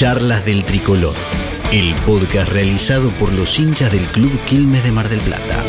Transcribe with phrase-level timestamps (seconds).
[0.00, 1.14] Charlas del Tricolor,
[1.72, 5.62] el podcast realizado por los hinchas del Club Quilmes de Mar del Plata.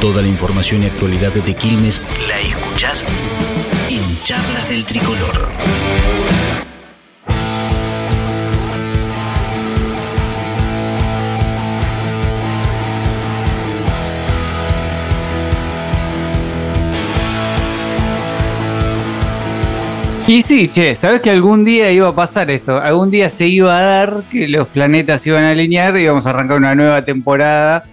[0.00, 3.04] Toda la información y actualidad de Quilmes la escuchás
[3.90, 5.50] en Charlas del Tricolor.
[20.26, 23.76] Y sí, che, sabes que algún día iba a pasar esto, algún día se iba
[23.76, 27.84] a dar que los planetas iban a alinear y íbamos a arrancar una nueva temporada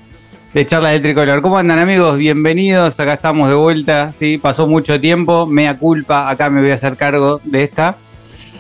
[0.54, 1.42] de charlas de tricolor.
[1.42, 2.18] ¿Cómo andan amigos?
[2.20, 6.76] Bienvenidos, acá estamos de vuelta, sí, pasó mucho tiempo, mea culpa, acá me voy a
[6.76, 7.98] hacer cargo de esta.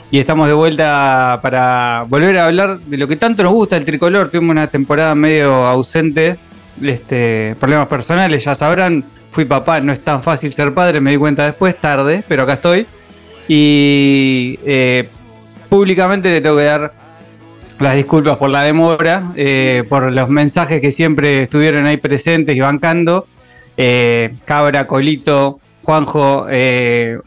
[0.09, 3.85] Y estamos de vuelta para volver a hablar de lo que tanto nos gusta el
[3.85, 4.29] tricolor.
[4.29, 6.39] Tuvimos una temporada medio ausente,
[6.81, 11.17] este, problemas personales, ya sabrán, fui papá, no es tan fácil ser padre, me di
[11.17, 12.87] cuenta después, tarde, pero acá estoy.
[13.49, 15.09] Y eh,
[15.69, 16.93] públicamente le tengo que dar
[17.79, 22.59] las disculpas por la demora, eh, por los mensajes que siempre estuvieron ahí presentes y
[22.59, 23.25] bancando.
[23.75, 26.45] Eh, Cabra, Colito, Juanjo,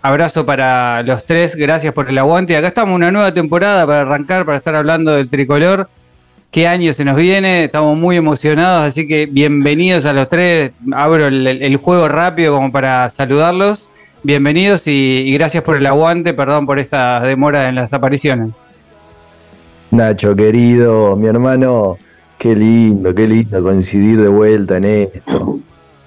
[0.00, 2.56] abrazo para los tres, gracias por el aguante.
[2.56, 5.88] Acá estamos, una nueva temporada para arrancar, para estar hablando del tricolor.
[6.52, 10.70] Qué año se nos viene, estamos muy emocionados, así que bienvenidos a los tres.
[10.92, 13.88] Abro el juego rápido como para saludarlos.
[14.24, 18.50] Bienvenidos y, gracias por el aguante, perdón por esta demora en las apariciones.
[19.90, 21.98] Nacho, querido, mi hermano,
[22.38, 25.58] qué lindo, qué lindo coincidir de vuelta en esto.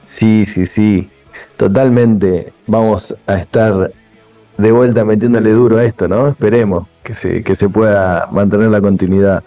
[0.06, 1.10] Sí, sí, sí,
[1.58, 3.92] totalmente vamos a estar
[4.58, 6.30] de vuelta metiéndole duro a esto, ¿no?
[6.30, 9.44] Esperemos que se, que se pueda mantener la continuidad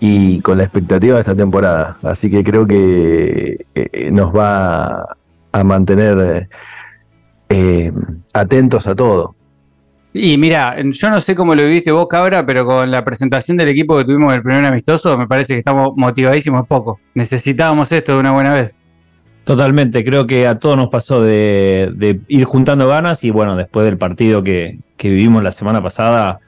[0.00, 1.98] y con la expectativa de esta temporada.
[2.02, 5.16] Así que creo que eh, nos va
[5.52, 6.48] a mantener...
[7.48, 7.92] Eh,
[8.32, 9.34] atentos a todo.
[10.12, 13.68] Y mira, yo no sé cómo lo viviste vos, Cabra, pero con la presentación del
[13.68, 16.98] equipo que tuvimos en el primer amistoso, me parece que estamos motivadísimos poco.
[17.14, 18.74] Necesitábamos esto de una buena vez.
[19.44, 23.96] Totalmente, creo que a todos nos pasó de, ir juntando ganas y bueno, después del
[23.96, 26.40] partido que, vivimos la semana pasada,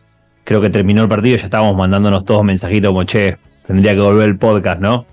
[0.44, 4.00] creo que terminó el partido y ya estábamos mandándonos todos mensajitos como, che, tendría que
[4.00, 5.06] volver el podcast, ¿no?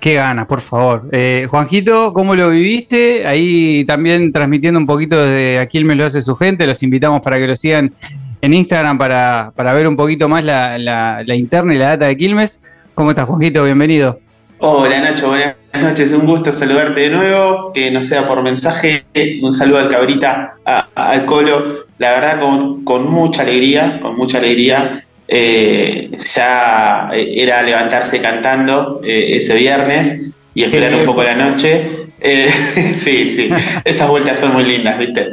[0.00, 1.08] Qué ganas, por favor.
[1.12, 3.26] Eh, Juanjito, ¿cómo lo viviste?
[3.26, 6.66] Ahí también transmitiendo un poquito desde aquí me lo hace su gente.
[6.66, 7.92] Los invitamos para que lo sigan
[8.40, 12.62] en Instagram para, ver un poquito más la, interna y la data de Quilmes.
[12.94, 13.62] ¿Cómo estás, Juanjito?
[13.62, 14.18] Bienvenido.
[14.60, 15.28] Hola, Nacho.
[15.28, 16.12] Buenas noches.
[16.12, 17.70] Un gusto saludarte de nuevo.
[17.74, 19.04] Que no sea por mensaje.
[19.42, 20.54] Un saludo al Cabrita,
[20.94, 21.84] al Colo.
[21.98, 25.04] La verdad, con, con mucha alegría, con mucha alegría.
[25.32, 32.08] Eh, ya era levantarse cantando eh, ese viernes y esperar un poco la noche.
[32.20, 32.50] Eh,
[32.94, 33.48] sí, sí,
[33.84, 35.30] esas vueltas son muy lindas, ¿viste?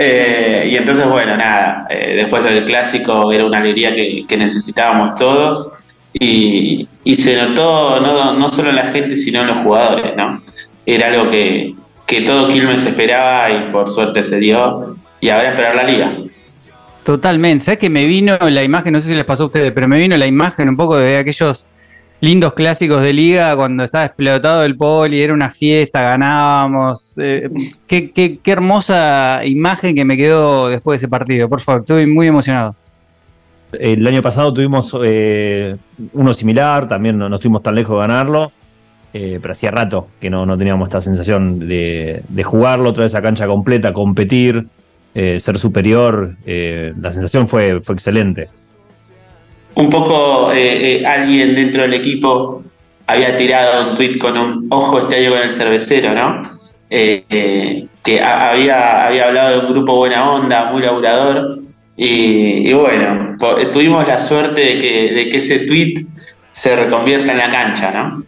[0.00, 5.72] y entonces, bueno, nada, después del clásico era una alegría que, necesitábamos todos
[6.12, 6.86] y,
[7.16, 10.40] se notó no, no, solo en la gente, sino en los jugadores, ¿no?
[10.86, 11.74] Era algo que,
[12.06, 16.16] que todo Quilmes esperaba y por suerte se dio y ahora esperar la liga.
[17.08, 17.64] Totalmente.
[17.64, 18.92] ¿Sabes que me vino la imagen?
[18.92, 21.16] No sé si les pasó a ustedes, pero me vino la imagen un poco de
[21.16, 21.64] aquellos
[22.20, 27.14] lindos clásicos de liga cuando estaba explotado el poli, era una fiesta, ganábamos.
[27.16, 27.48] Eh,
[27.86, 31.48] qué, hermosa imagen que me quedó después de ese partido.
[31.48, 32.76] Por favor, estoy muy emocionado.
[33.72, 35.76] El año pasado tuvimos eh,
[36.12, 38.52] uno similar, también no, estuvimos tan lejos de ganarlo,
[39.14, 43.22] eh, pero hacía rato que no, teníamos esta sensación de, de jugarlo, otra vez a
[43.22, 44.66] cancha completa, competir.
[45.14, 48.48] Eh, ser superior, eh, la sensación fue, fue excelente.
[49.74, 52.62] Un poco eh, alguien dentro del equipo
[53.06, 56.58] había tirado un tweet con un ojo este año con el cervecero, ¿no?
[56.88, 61.58] que había, había hablado de un grupo buena onda, muy laburador.
[61.96, 63.36] Y, bueno,
[63.72, 66.06] tuvimos la suerte de que, de que ese tweet
[66.52, 68.24] se reconvierta en la cancha, ¿no?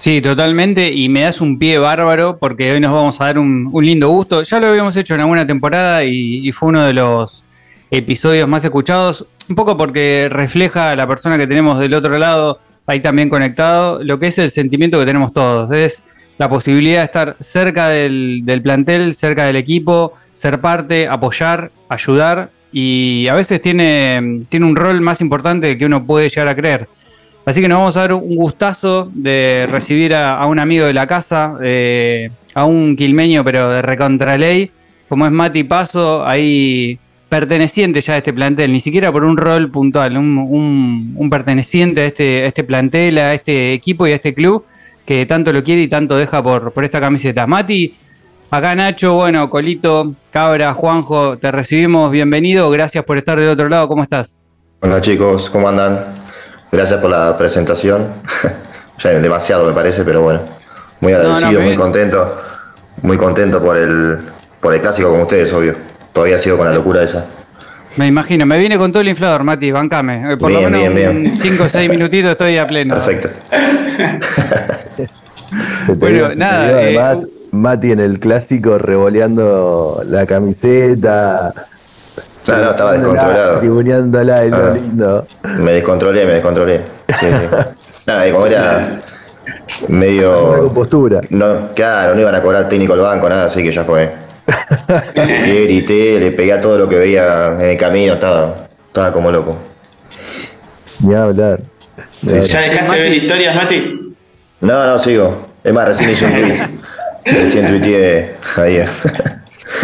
[0.00, 0.90] Sí, totalmente.
[0.90, 4.42] Y me das un pie bárbaro porque hoy nos vamos a dar un, lindo gusto.
[4.42, 7.44] Ya lo habíamos hecho en alguna temporada y, fue uno de los
[7.90, 9.26] episodios más escuchados.
[9.50, 14.02] Un poco porque refleja a la persona que tenemos del otro lado, ahí también conectado,
[14.02, 15.70] lo que es el sentimiento que tenemos todos.
[15.70, 16.02] Es
[16.38, 22.48] la posibilidad de estar cerca del, del plantel, cerca del equipo, ser parte, apoyar, ayudar.
[22.72, 26.88] Y a veces tiene, tiene un rol más importante que uno puede llegar a creer.
[27.50, 31.08] Así que nos vamos a dar un gustazo de recibir a, un amigo de la
[31.08, 34.70] casa, eh, a un quilmeño, pero de recontraley,
[35.08, 39.68] como es Mati Paso, ahí perteneciente ya a este plantel, ni siquiera por un rol
[39.68, 44.64] puntual, un, perteneciente a este, este plantel, a este equipo y a este club
[45.04, 47.48] que tanto lo quiere y tanto deja por, por esta camiseta.
[47.48, 47.96] Mati,
[48.48, 53.88] acá Nacho, bueno, Colito, Cabra, Juanjo, te recibimos, bienvenido, gracias por estar del otro lado,
[53.88, 54.38] ¿cómo estás?
[54.82, 56.19] Hola chicos, ¿cómo andan?
[56.72, 58.08] Gracias por la presentación.
[59.02, 60.40] ya demasiado me parece, pero bueno.
[61.00, 62.40] Muy agradecido, muy contento.
[63.02, 64.18] Muy contento por el,
[64.60, 65.74] por el clásico con ustedes, obvio.
[66.12, 67.26] Todavía sigo con la locura esa.
[67.96, 70.32] Me imagino, me viene con todo el inflador, Mati, bancame.
[70.32, 72.94] Eh, por lo menos 5 o 6 minutitos estoy a pleno.
[72.94, 73.30] Perfecto.
[75.96, 76.70] bueno, nada.
[76.70, 81.52] Eh, además, Mati en el clásico revoleando la camiseta.
[82.46, 83.58] No, no, estaba descontrolado.
[83.58, 84.70] Tribuneándola, es lo ah.
[84.70, 85.26] lindo.
[85.58, 86.80] Me descontrolé, me descontrolé.
[88.06, 89.00] nada, como era
[89.88, 90.62] medio.
[90.64, 91.20] Compostura.
[91.30, 94.10] No, claro, no iban a cobrar técnico el banco, nada, así que ya fue.
[95.14, 98.54] le grité, le pegué a todo lo que veía en el camino, estaba,
[98.86, 99.56] estaba como loco.
[101.00, 101.60] Ni hablar.
[102.22, 104.16] ¿Ya dejaste de ver historias, Mati?
[104.60, 105.48] No, no, sigo.
[105.62, 106.60] Es más, recién hice un tweet.
[107.24, 108.84] recién tuiteé ahí.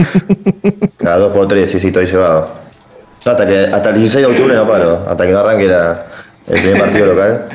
[0.98, 2.50] Cada dos por tres, sí, sí, estoy cebado.
[3.24, 6.06] hasta, que, hasta el 16 de octubre no paro, hasta que no arranque la,
[6.46, 7.48] el primer partido local.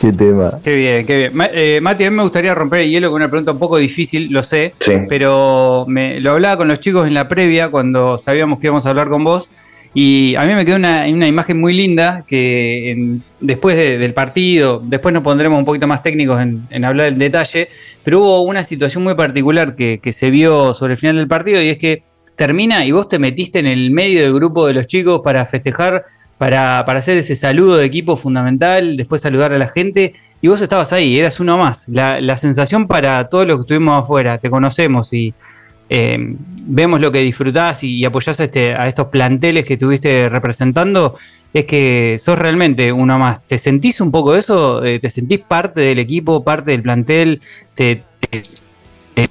[0.00, 0.58] Qué tema.
[0.64, 1.32] Qué bien, qué bien.
[1.52, 4.32] Eh, Mati, a mí me gustaría romper el hielo con una pregunta un poco difícil,
[4.32, 4.74] lo sé,
[5.08, 8.90] pero me, lo hablaba con los chicos en la previa cuando sabíamos que íbamos a
[8.90, 9.48] hablar con vos.
[9.94, 15.22] Y a mí me quedó una, imagen muy linda que después del partido, después nos
[15.22, 17.68] pondremos un poquito más técnicos en, hablar del detalle,
[18.02, 21.68] pero hubo una situación muy particular que, se vio sobre el final del partido y
[21.68, 22.04] es que
[22.36, 26.04] termina y vos te metiste en el medio del grupo de los chicos para festejar
[26.42, 30.92] para, hacer ese saludo de equipo fundamental, después saludar a la gente, y vos estabas
[30.92, 31.88] ahí, eras uno más.
[31.88, 35.34] La, sensación para todos los que estuvimos afuera, te conocemos y
[35.88, 36.18] eh,
[36.64, 41.16] vemos lo que disfrutás y, apoyás a, este, a estos planteles que estuviste representando,
[41.52, 43.46] es que sos realmente uno más.
[43.46, 44.84] ¿Te sentís un poco eso?
[44.84, 47.40] Eh, ¿Te sentís parte del equipo, parte del plantel?
[47.74, 48.02] ¿Te,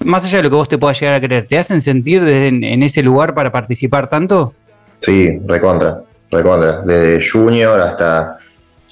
[0.06, 2.48] más allá de lo que vos te puedas llegar a creer, ¿te hacen sentir desde
[2.48, 4.54] en ese lugar para participar tanto?
[5.02, 6.02] Sí, recontra
[6.32, 8.38] recontra, desde Junior hasta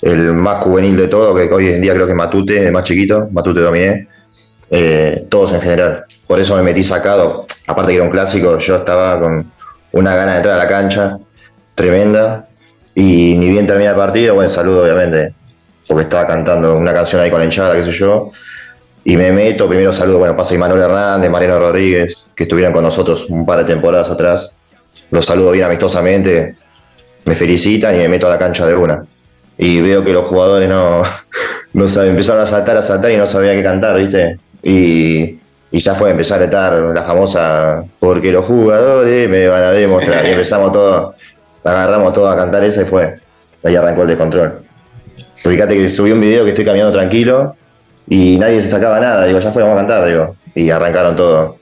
[0.02, 2.84] el más juvenil de todo, que hoy en día creo que es Matute, el más
[2.84, 4.08] chiquito, Matute Dominé,
[4.70, 6.06] eh, todos en general.
[6.28, 9.52] Por eso me metí sacado, aparte que era un clásico, yo estaba con
[9.92, 11.18] una gana de entrar a la cancha
[11.76, 12.46] tremenda,
[12.94, 15.34] y ni bien termina el partido, bueno, saludo obviamente,
[15.88, 18.32] porque estaba cantando una canción ahí con la hinchada, qué sé yo,
[19.04, 23.26] y me meto, primero saludo, bueno, pasa Manuel Hernández, Mariano Rodríguez, que estuvieron con nosotros
[23.30, 24.56] un par de temporadas atrás,
[25.10, 26.56] los saludo bien amistosamente,
[27.26, 29.06] me felicitan y me meto a la cancha de una.
[29.58, 31.04] Y veo que los jugadores no,
[31.74, 34.38] no saben, empezaron a saltar, a saltar y no sabían qué cantar, ¿viste?
[34.64, 35.40] Y,
[35.72, 40.26] ya fue, empezar a estar la famosa, porque los jugadores me van a demostrar.
[40.26, 41.16] Y empezamos todos,
[41.64, 43.16] agarramos todos a cantar esa y fue.
[43.64, 44.64] Ahí arrancó el descontrol.
[45.36, 47.56] Fíjate que subí un video que estoy caminando tranquilo
[48.08, 49.26] y nadie se sacaba nada.
[49.26, 50.36] Digo, ya fue, vamos a cantar, digo.
[50.56, 51.58] Y arrancaron todo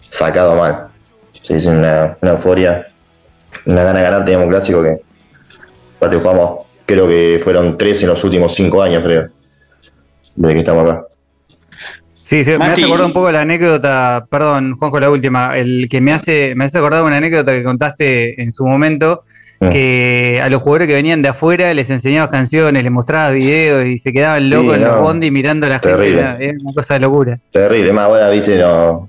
[0.00, 0.88] sacado mal.
[1.32, 2.86] Sí, es una euforia
[3.66, 5.00] una gana de ganar teníamos un clásico que
[5.96, 9.28] aparte jugamos, creo que fueron tres en los últimos cinco años, creo,
[10.34, 11.06] desde que estamos acá.
[12.22, 16.00] Sí, sí me hace acordar un poco la anécdota, perdón, Juanjo, la última, el que
[16.00, 19.22] me hace, me hace acordar una anécdota que contaste en su momento,
[19.60, 19.68] mm.
[19.68, 23.98] que a los jugadores que venían de afuera les enseñabas canciones, les mostrabas videos y
[23.98, 27.38] se quedaban locos en los bondi mirando a la gente, era, una cosa de locura.
[27.50, 29.08] Terrible, más bueno, viste, no,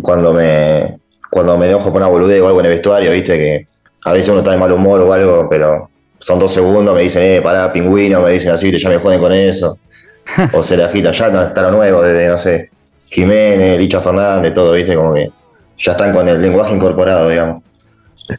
[0.00, 3.66] cuando me cuando me enojo por una boludez o algo en el vestuario, viste, que
[4.04, 5.88] a veces uno está de mal humor o algo, pero
[6.18, 9.32] son dos segundos, me dicen, eh, pará, pingüino, me dicen así, ya me joden con
[9.32, 9.78] eso.
[10.52, 12.70] o se la agita, ya no, está lo nuevo, desde, no sé,
[13.06, 15.30] Jiménez, Licha Fernández, todo, viste, como que
[15.78, 17.62] ya están con el lenguaje incorporado, digamos.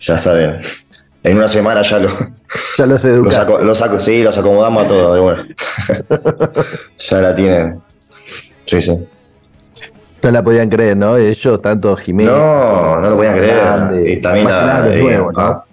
[0.01, 0.61] Ya saben.
[1.23, 2.09] En una semana ya lo.
[2.77, 3.65] Ya los educan.
[3.65, 5.43] Los, saco, sí, los acomodamos a todos, bueno.
[7.09, 7.81] ya la tienen.
[8.67, 8.95] Sí, sí.
[10.21, 11.17] No la podían creer, ¿no?
[11.17, 12.31] Ellos, tanto Jiménez.
[12.31, 14.07] No, no lo podían creer.
[14.07, 15.19] y también a, eh,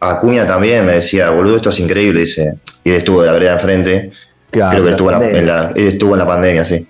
[0.00, 2.54] Acuña también me decía, boludo, esto es increíble, dice.
[2.82, 4.10] Y estuvo de la vereda enfrente.
[4.50, 6.87] Claro, Creo que estuvo en, la, estuvo en la pandemia, sí.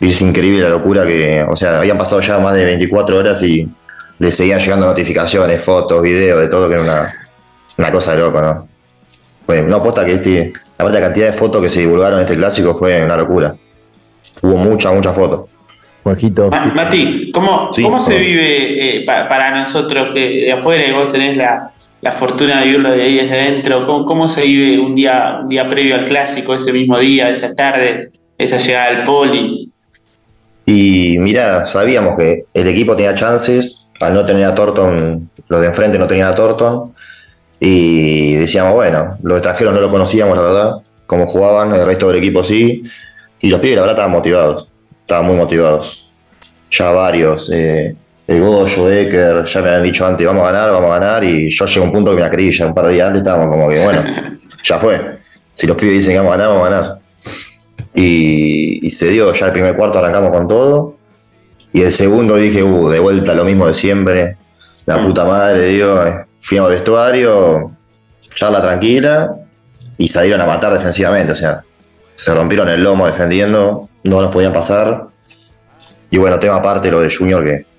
[0.00, 3.42] Y es increíble la locura que, o sea, habían pasado ya más de 24 horas
[3.42, 3.68] y
[4.18, 7.12] le seguían llegando notificaciones, fotos, videos, de todo, que era una,
[7.78, 8.68] una cosa de loco, ¿no?
[9.46, 12.74] Pues no aposta que este, la cantidad de fotos que se divulgaron en este clásico
[12.74, 13.54] fue una locura.
[14.40, 15.48] Hubo muchas, muchas fotos.
[16.04, 21.72] Mati, ¿cómo, cómo se vive eh, para nosotros que de afuera y vos tenés la,
[22.10, 23.86] fortuna de vivirlo de ahí desde adentro?
[23.86, 27.54] ¿Cómo, ¿Cómo, se vive un día, un día previo al clásico, ese mismo día, esa
[27.54, 29.70] tarde, esa llegada al poli?
[30.66, 35.66] Y mira, sabíamos que el equipo tenía chances, al no tener a Torton, los de
[35.68, 36.94] enfrente no tenían a Torton,
[37.60, 40.72] y decíamos, bueno, los extranjeros no lo conocíamos, la verdad,
[41.06, 42.82] cómo jugaban, el resto del equipo sí,
[43.40, 44.72] y los pibes la verdad estaban motivados
[45.12, 46.08] estaban muy motivados.
[46.70, 47.50] Ya varios.
[47.52, 47.94] Eh,
[48.32, 51.50] el Goyo, Becker, ya me habían dicho antes, vamos a ganar, vamos a ganar, y
[51.50, 53.54] yo llego a un punto que me la ya un par de días antes estábamos
[53.54, 54.02] como que, bueno,
[54.64, 55.18] ya fue.
[55.54, 56.98] Si los pibes dicen que vamos a ganar, vamos a ganar.
[57.94, 60.96] Y, y se dio, ya el primer cuarto arrancamos con todo,
[61.72, 64.36] y el segundo dije, uh, de vuelta lo mismo de siempre,
[64.86, 67.70] la puta madre, digo, eh, fuimos al vestuario,
[68.34, 69.34] charla tranquila,
[69.98, 71.62] y salieron a matar defensivamente, o sea,
[72.16, 75.06] se rompieron el lomo defendiendo, no nos podían pasar.
[76.10, 77.71] Y bueno, tema aparte lo de Junior que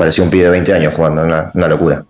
[0.00, 2.02] parecía un pibe de 20 años jugando, una, una locura.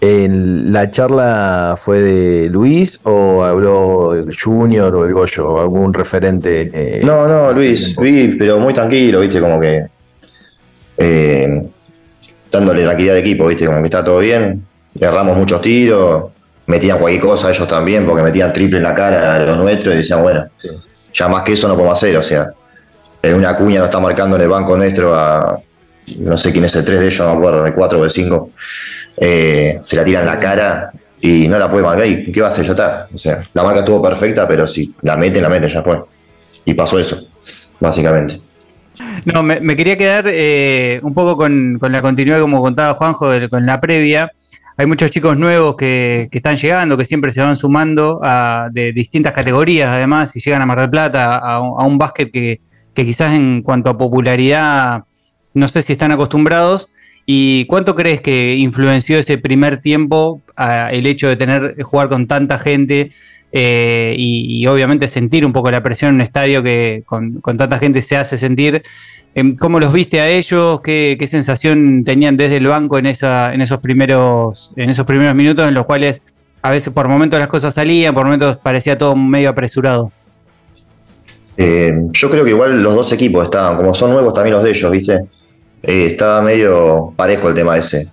[0.00, 5.94] ¿En ¿La charla fue de Luis o habló el Junior o el Goyo o algún
[5.94, 6.68] referente?
[6.74, 9.86] eh, No, no, Luis, Luis, pero muy tranquilo, viste, como que
[10.96, 11.62] eh,
[12.50, 14.66] dándole tranquilidad al equipo, viste, como que está todo bien,
[14.98, 16.24] erramos muchos tiros,
[16.66, 19.98] metían cualquier cosa ellos también, porque metían triple en la cara a lo nuestro y
[19.98, 20.46] decían, bueno,
[21.14, 22.50] ya más que eso no podemos hacer, o sea,
[23.22, 25.60] en una cuña nos está marcando en el banco nuestro a,
[26.20, 28.10] no sé quién es el 3 de ellos, no me acuerdo, el 4 o el
[28.10, 28.50] 5,
[29.18, 32.48] eh, se la tira en la cara y no la puede marcar, ¿y qué va
[32.48, 32.64] a hacer?
[32.64, 35.82] Ya está, o sea, la marca estuvo perfecta, pero si la mete, la mete, ya
[35.82, 36.00] fue.
[36.64, 37.26] Y pasó eso,
[37.80, 38.40] básicamente.
[39.24, 43.30] No, me, me quería quedar eh, un poco con, con la continuidad, como contaba Juanjo,
[43.30, 44.30] de- con la previa.
[44.76, 48.92] Hay muchos chicos nuevos que, que están llegando, que siempre se van sumando a, de
[48.92, 52.60] distintas categorías, además, y llegan a Mar del Plata, a, a un básquet que,
[52.94, 55.02] que quizás en cuanto a popularidad,
[55.54, 56.88] no sé si están acostumbrados.
[57.26, 60.40] ¿Y cuánto crees que influenció ese primer tiempo
[60.90, 63.10] el hecho de tener jugar con tanta gente
[63.52, 67.58] eh, y, y obviamente sentir un poco la presión en un estadio que con, con
[67.58, 68.82] tanta gente se hace sentir?
[69.34, 70.80] Em, ¿Cómo los viste a ellos?
[70.80, 75.34] ¿Qué, qué sensación tenían desde el banco en, esa, en, esos primeros, en esos primeros
[75.34, 76.20] minutos en los cuales
[76.62, 80.10] a veces por momentos las cosas salían, por momentos parecía todo medio apresurado?
[81.56, 84.70] Eh, yo creo que igual los dos equipos estaban, como son nuevos también los de
[84.70, 85.20] ellos, ¿viste?
[85.82, 88.08] Eh, estaba medio parejo el tema ese.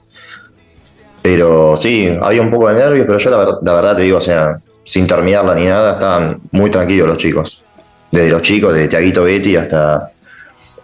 [1.22, 4.20] Pero sí, había un poco de nervios, pero yo la, ver- la verdad te digo,
[4.20, 7.64] o sea, sin terminarla ni nada, estaban muy tranquilos los chicos.
[8.12, 10.12] Desde los chicos, de Tiaguito Betty hasta,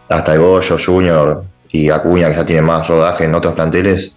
[0.09, 4.11] hasta Goyo, Junior y Acuña, que ya tienen más rodaje en otros planteles.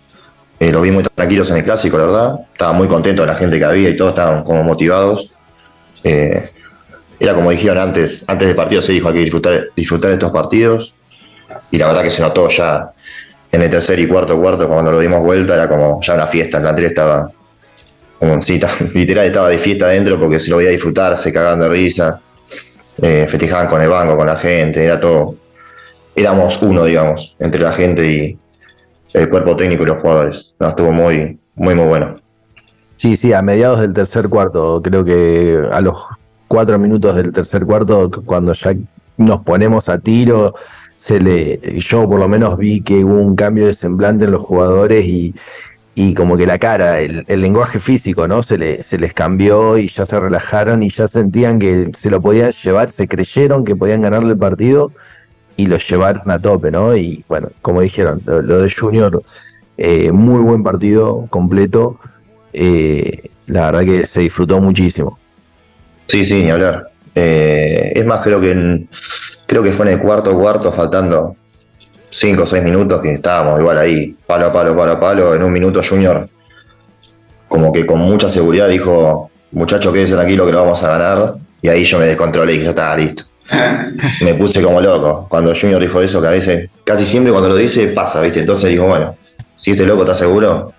[0.58, 2.40] Eh, los vi muy tranquilos en el clásico, la verdad.
[2.52, 5.30] Estaba muy contento de la gente que había y todos estaban como motivados.
[6.02, 6.50] Eh,
[7.20, 10.94] era como dijeron antes, antes del partido se dijo hay que disfrutar, disfrutar estos partidos.
[11.70, 12.90] Y la verdad que se notó ya
[13.50, 16.58] en el tercer y cuarto cuarto, cuando lo dimos vuelta, era como ya una fiesta.
[16.58, 17.30] El plantel estaba,
[18.18, 18.60] como sí,
[18.94, 22.20] literal estaba de fiesta adentro porque se lo veía disfrutar, se cagaban de risa,
[23.00, 25.36] eh, festejaban con el banco, con la gente, era todo.
[26.16, 28.38] Éramos uno, digamos, entre la gente y
[29.14, 30.54] el cuerpo técnico y los jugadores.
[30.58, 32.16] No, estuvo muy, muy, muy bueno.
[32.96, 35.96] Sí, sí, a mediados del tercer cuarto, creo que a los
[36.48, 38.74] cuatro minutos del tercer cuarto, cuando ya
[39.16, 40.54] nos ponemos a tiro,
[41.04, 44.40] se le, yo por lo menos vi que hubo un cambio de semblante en los
[44.40, 45.34] jugadores y,
[45.94, 48.42] y como que la cara, el, el lenguaje físico, ¿no?
[48.42, 52.22] Se, le, se les cambió y ya se relajaron y ya sentían que se lo
[52.22, 54.92] podían llevar, se creyeron que podían ganarle el partido
[55.58, 56.96] y lo llevaron a tope, ¿no?
[56.96, 59.22] Y bueno, como dijeron, lo, de Junior,
[59.76, 62.00] eh, muy buen partido completo.
[62.54, 65.18] Eh, la verdad que se disfrutó muchísimo.
[66.08, 66.92] Sí, sí, ni hablar.
[67.14, 68.88] Eh, es más, creo que en-
[69.46, 71.36] creo que fue en el cuarto cuarto, faltando
[72.10, 75.34] cinco o seis minutos, que estábamos igual ahí, palo a palo, palo a palo.
[75.34, 76.28] En un minuto Junior,
[77.48, 81.34] como que con mucha seguridad dijo, muchacho, quédese tranquilo que lo vamos a ganar.
[81.60, 83.24] Y ahí yo me descontrolé y dije, ya estaba listo.
[84.22, 85.26] Me puse como loco.
[85.28, 88.40] Cuando Junior dijo eso, que a veces, casi siempre cuando lo dice, pasa, ¿viste?
[88.40, 89.16] Entonces digo, bueno,
[89.56, 90.72] si este loco está seguro,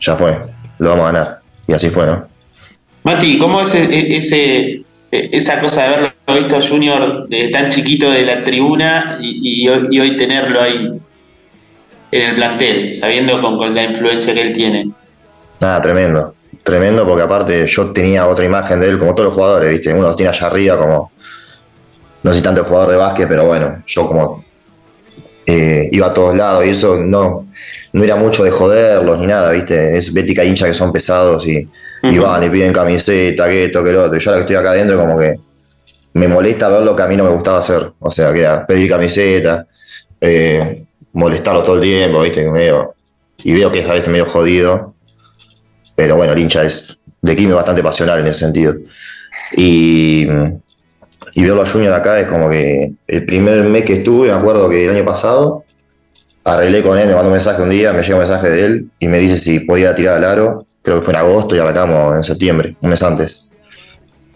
[0.00, 0.38] ya fue,
[0.78, 1.40] lo vamos a ganar.
[1.66, 2.26] Y así fue, ¿no?
[3.02, 8.10] Mati, ¿cómo es e- ese, esa cosa de haberlo visto a Junior eh, tan chiquito
[8.10, 11.00] de la tribuna y, y hoy, y hoy tenerlo ahí
[12.12, 14.90] en el plantel, sabiendo con, con la influencia que él tiene?
[15.60, 16.34] Nada, tremendo.
[16.62, 19.92] Tremendo porque aparte yo tenía otra imagen de él, como todos los jugadores, ¿viste?
[19.92, 21.12] Uno los tiene allá arriba como,
[22.22, 24.44] no sé si tanto jugador de básquet, pero bueno, yo como
[25.46, 27.46] eh, iba a todos lados y eso no,
[27.92, 29.96] no era mucho de joderlos ni nada, ¿viste?
[29.96, 31.66] Es bética hincha que son pesados y,
[32.02, 34.16] van y piden camiseta, que esto, que lo otro.
[34.16, 35.38] Y yo ahora que estoy acá adentro como que
[36.12, 37.92] me molesta ver lo que a mí no me gustaba hacer.
[37.98, 39.66] O sea, que era pedir camiseta,
[40.20, 42.48] eh, molestarlo todo el tiempo, ¿viste?
[42.50, 42.94] Medio-
[43.42, 44.94] y veo que es a veces medio jodido.
[45.94, 48.74] Pero bueno, el hincha es de Quilmes bastante pasional en ese sentido.
[49.56, 50.26] Y,
[51.32, 54.68] y verlo a Junior acá es como que el primer mes que estuve, me acuerdo
[54.68, 55.64] que el año pasado,
[56.44, 58.90] arreglé con él, me mandó un mensaje un día, me llegó un mensaje de él
[58.98, 60.66] y me dice si podía tirar al aro.
[60.82, 63.49] Creo que fue en agosto y arrancamos en septiembre, un mes antes.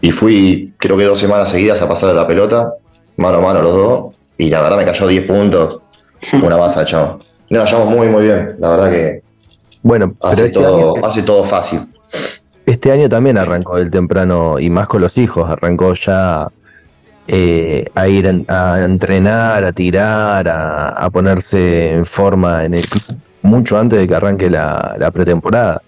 [0.05, 2.75] Y fui, creo que dos semanas seguidas a pasar la pelota,
[3.17, 5.79] mano a mano los dos, y la verdad me cayó 10 puntos,
[6.43, 7.17] una masa, chavo.
[7.49, 8.55] nos llevamos muy, muy bien.
[8.59, 9.23] La verdad que
[9.81, 11.87] Bueno, hace, este todo, año, hace todo fácil.
[12.67, 16.49] este año también arrancó del temprano, y más con los hijos, arrancó ya
[17.27, 22.87] eh, a ir en- a entrenar, a tirar, a, a ponerse en forma en el
[22.87, 25.81] club, mucho antes de que arranque la, la pretemporada.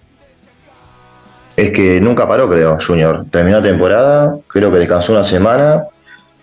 [1.58, 3.26] Es que nunca paró, creo, Junior.
[3.32, 5.86] Terminó la temporada, creo que descansó una semana,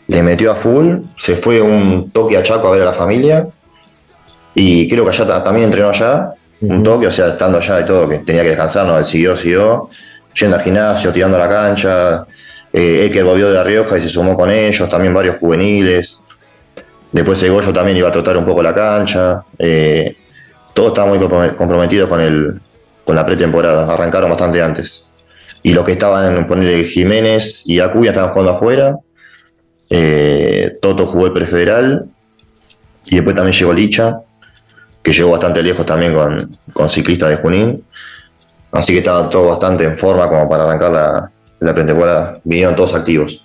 [0.07, 3.47] le metió a full, se fue un toque a Chaco a ver a la familia
[4.53, 7.85] y creo que allá ta- también entrenó allá, un toque, o sea, estando allá y
[7.85, 9.87] todo, que tenía que descansar, no, él siguió, siguió,
[10.37, 12.25] yendo al gimnasio, tirando a la cancha.
[12.73, 16.17] Eh, Eker volvió de La Rioja y se sumó con ellos, también varios juveniles.
[17.13, 19.43] Después el Goyo también iba a trotar un poco la cancha.
[19.57, 20.13] Eh,
[20.73, 22.59] todos estaban muy comprom- comprometidos con, el,
[23.05, 25.04] con la pretemporada, arrancaron bastante antes.
[25.65, 28.97] Y los que estaban, ponerle Jiménez y Acuña estaban jugando afuera.
[29.89, 32.05] Eh, Toto jugó el prefederal.
[33.05, 34.19] Y después también llegó Licha,
[35.01, 37.83] que llegó bastante lejos también con, con ciclistas de Junín.
[38.73, 42.39] Así que estaban todos bastante en forma como para arrancar la, la pretemporada.
[42.43, 43.43] Vinieron todos activos.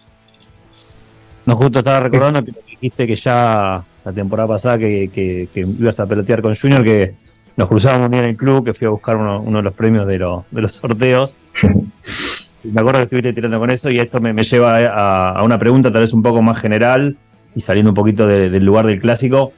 [1.47, 6.05] No, justo estaba recordando que dijiste que ya la temporada pasada que- que ibas a
[6.07, 7.15] pelotear con Junior, que
[7.61, 9.75] nos cruzamos un día en el club, que fui a buscar uno, uno de los
[9.75, 11.37] premios de, lo- de los sorteos.
[12.65, 15.59] Me acuerdo que estuviste tirando con eso y esto me, me lleva a, a una
[15.59, 17.17] pregunta tal vez un poco más general
[17.55, 19.53] y saliendo un poquito de- del lugar del clásico.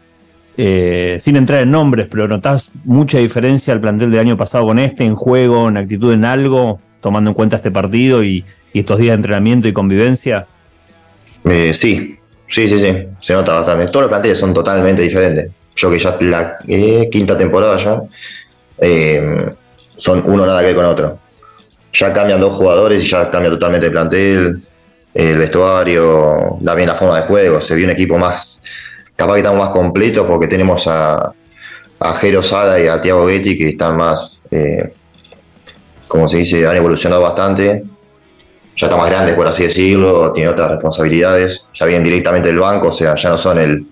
[0.56, 4.78] Eh, sin entrar en nombres, pero ¿notás mucha diferencia al plantel del año pasado con
[4.80, 8.98] este en juego, en actitud, en algo, tomando en cuenta este partido y, y estos
[8.98, 10.46] días de entrenamiento y convivencia?
[11.44, 12.16] Eh, sí,
[12.48, 13.86] sí, sí, sí, se nota bastante.
[13.86, 15.50] Todos los planteles son totalmente diferentes.
[15.74, 18.02] Yo que ya la eh, quinta temporada ya,
[18.78, 19.50] eh,
[19.96, 21.18] son uno nada que ver con otro.
[21.92, 24.62] Ya cambian dos jugadores y ya cambia totalmente el plantel,
[25.14, 27.60] el vestuario, también la forma de juego.
[27.60, 28.60] Se vio un equipo más,
[29.16, 31.32] capaz que estamos más completos porque tenemos a,
[32.00, 34.92] a Jero Sala y a Tiago Betty que están más, eh,
[36.08, 37.84] como se dice, han evolucionado bastante
[38.76, 42.88] ya están más grandes, por así decirlo, tienen otras responsabilidades, ya vienen directamente del banco,
[42.88, 43.86] o sea, ya no son el,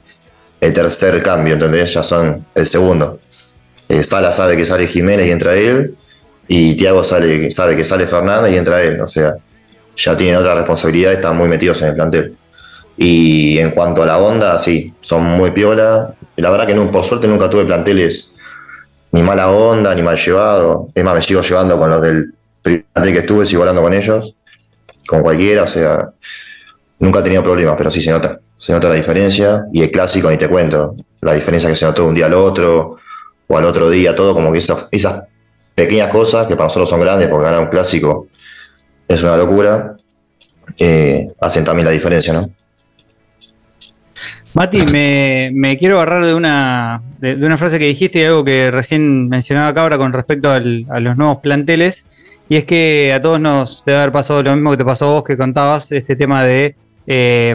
[0.61, 1.95] el tercer cambio, ¿entendés?
[1.95, 3.19] Ya son el segundo.
[3.89, 5.97] Eh, Sala sabe que sale Jiménez y entra él,
[6.47, 9.35] y Tiago sale, sabe que sale Fernández y entra él, o sea,
[9.97, 12.37] ya tienen otras responsabilidades, están muy metidos en el plantel.
[12.97, 16.15] Y en cuanto a la onda, sí, son muy piola.
[16.37, 18.33] La verdad que por suerte nunca tuve planteles
[19.13, 20.89] ni mala onda, ni mal llevado.
[20.95, 24.35] Es más, me sigo llevando con los del plantel que estuve, sigo hablando con ellos
[25.11, 26.11] con cualquiera, o sea,
[27.01, 30.31] nunca he tenido problemas, pero sí se nota, se nota la diferencia, y el clásico
[30.31, 32.99] ni te cuento, la diferencia que se notó de un día al otro,
[33.49, 35.25] o al otro día, todo como que esas, esas
[35.75, 38.29] pequeñas cosas, que para nosotros son grandes, porque ganar un clásico
[39.09, 39.97] es una locura,
[40.79, 42.51] eh, hacen también la diferencia, ¿no?
[44.53, 48.71] Mati, me, me quiero agarrar de una, de, una frase que dijiste y algo que
[48.71, 52.05] recién mencionaba Cabra con respecto a los nuevos planteles.
[52.49, 55.13] Y es que a todos nos debe haber pasado lo mismo que te pasó a
[55.13, 56.75] vos que contabas, este tema de
[57.07, 57.55] eh,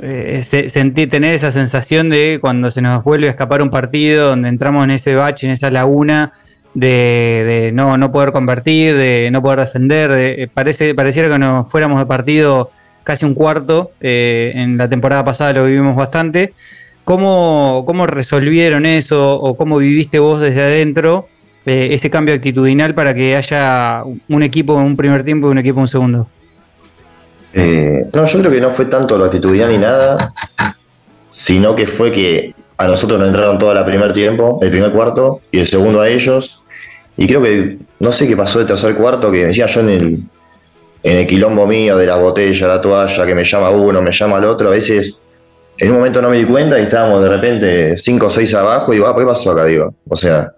[0.00, 4.28] eh, se- sentir, tener esa sensación de cuando se nos vuelve a escapar un partido,
[4.30, 6.32] donde entramos en ese bache, en esa laguna,
[6.74, 10.10] de, de no, no poder convertir, de no poder defender.
[10.10, 12.70] de- eh, parece, pareciera que nos fuéramos de partido
[13.04, 13.92] casi un cuarto.
[14.00, 16.52] eh, en la temporada pasada lo vivimos bastante.
[17.04, 21.28] ¿Cómo, ¿Cómo resolvieron eso o cómo viviste vos desde adentro
[21.66, 25.58] eh, ese cambio actitudinal para que haya un equipo en un primer tiempo y un
[25.58, 26.28] equipo en un segundo?
[27.54, 30.34] Eh, no, yo creo que no fue tanto lo actitudinal ni nada,
[31.30, 35.40] sino que fue que a nosotros nos entraron todo el primer tiempo, el primer cuarto,
[35.52, 36.60] y el segundo a ellos.
[37.16, 40.18] Y creo que, no sé qué pasó el tercer cuarto, que decía yo en el,
[41.04, 44.38] en el quilombo mío de la botella, la toalla, que me llama uno, me llama
[44.38, 45.20] el otro, a veces
[45.78, 48.92] en un momento no me di cuenta y estábamos de repente 5 o 6 abajo
[48.92, 49.64] y digo, ah, ¿qué pasó acá?
[49.64, 50.52] Digo, o sea,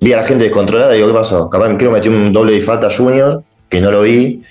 [0.00, 1.48] vi a la gente descontrolada y digo, ¿qué pasó?
[1.48, 4.42] Capaz creo que metí un doble de falta Junior, que no lo vi,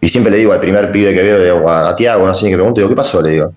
[0.00, 2.46] y siempre le digo al primer pibe que veo, le digo, a, Tiago, no sé
[2.46, 3.20] ni qué pregunto, digo, ¿qué pasó?
[3.20, 3.52] Le digo.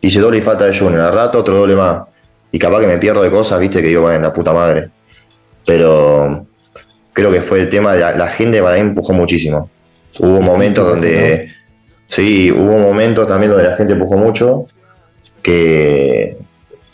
[0.00, 2.02] Hice doble y falta de Junior, al rato otro doble más.
[2.52, 4.90] Y capaz que me pierdo de cosas, viste, que digo, bueno, la puta madre.
[5.64, 6.46] Pero
[7.12, 9.70] creo que fue el tema de la, la gente para mí empujó muchísimo.
[10.18, 11.50] Hubo momentos donde.
[12.06, 14.64] Sí, hubo momentos también donde la gente empujó mucho.
[15.42, 16.36] Que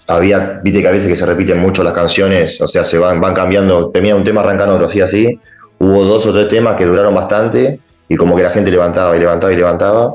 [0.06, 3.20] había, viste que a veces que se repiten mucho las canciones, o sea, se van,
[3.20, 5.38] van cambiando, termina un tema, arrancan otro, así, así.
[5.78, 7.80] Hubo dos o tres temas que duraron bastante
[8.12, 10.12] y como que la gente levantaba y levantaba y levantaba.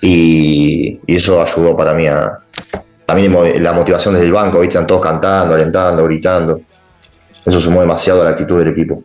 [0.00, 2.38] Y, eso ayudó para mí a.
[3.28, 4.74] Mo- la motivación desde el banco, ¿viste?
[4.74, 6.60] Están todos cantando, alentando, gritando.
[7.44, 9.02] Eso sumó demasiado a la actitud del equipo.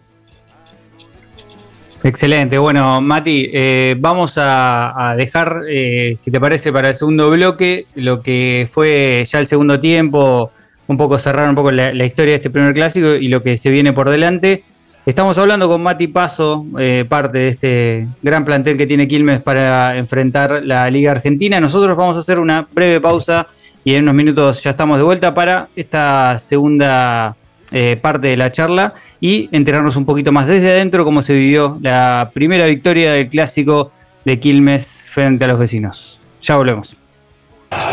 [2.03, 2.59] Excelente.
[2.59, 7.85] Bueno, Mati, eh, vamos a, a dejar, eh, si te parece, para el segundo bloque
[7.95, 10.51] lo que fue ya el segundo tiempo,
[10.85, 13.71] un poco cerrar un poco la, historia de este primer clásico y lo que se
[13.71, 14.63] viene por delante.
[15.03, 19.97] Estamos hablando con Mati Paso, eh, parte de este gran plantel que tiene Quilmes para
[19.97, 21.59] enfrentar la Liga Argentina.
[21.59, 23.47] Nosotros vamos a hacer una breve pausa
[23.83, 27.35] y en unos minutos ya estamos de vuelta para esta segunda
[27.71, 31.79] eh, parte de la charla y enterarnos un poquito más desde adentro cómo se vivió
[31.81, 33.91] la primera victoria del clásico
[34.23, 36.19] de Quilmes frente a los vecinos.
[36.43, 36.95] Ya volvemos.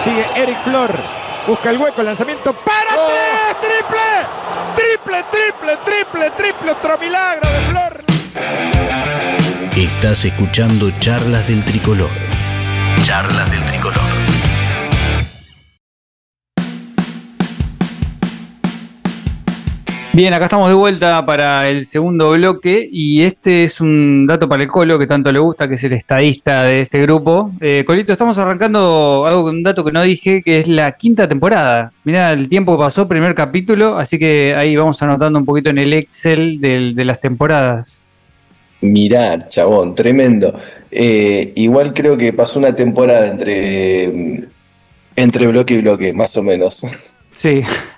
[0.04, 0.94] Sigue Eric Flor,
[1.46, 3.08] busca el hueco, el lanzamiento para ¡Oh!
[3.08, 3.98] tres, triple,
[4.76, 8.04] triple, triple, triple, triple, otro milagro de Flor.
[9.76, 12.10] Estás escuchando Charlas del Tricolor.
[13.04, 14.07] Charlas del Tricolor.
[20.18, 24.64] Bien, acá estamos de vuelta para el segundo bloque y este es un dato para
[24.64, 27.52] el Colo que tanto le gusta, que es el estadista de este grupo.
[27.60, 31.92] Eh, Colito, estamos arrancando algo un dato que no dije, que es la quinta temporada.
[32.02, 35.78] Mira el tiempo que pasó, primer capítulo, así que ahí vamos anotando un poquito en
[35.78, 38.02] el Excel de las temporadas.
[38.80, 40.52] Mirá, chabón, tremendo.
[40.90, 44.48] Eh, igual creo que pasó una temporada entre,
[45.14, 46.82] entre bloque y bloque, más o menos.
[47.30, 47.62] Sí.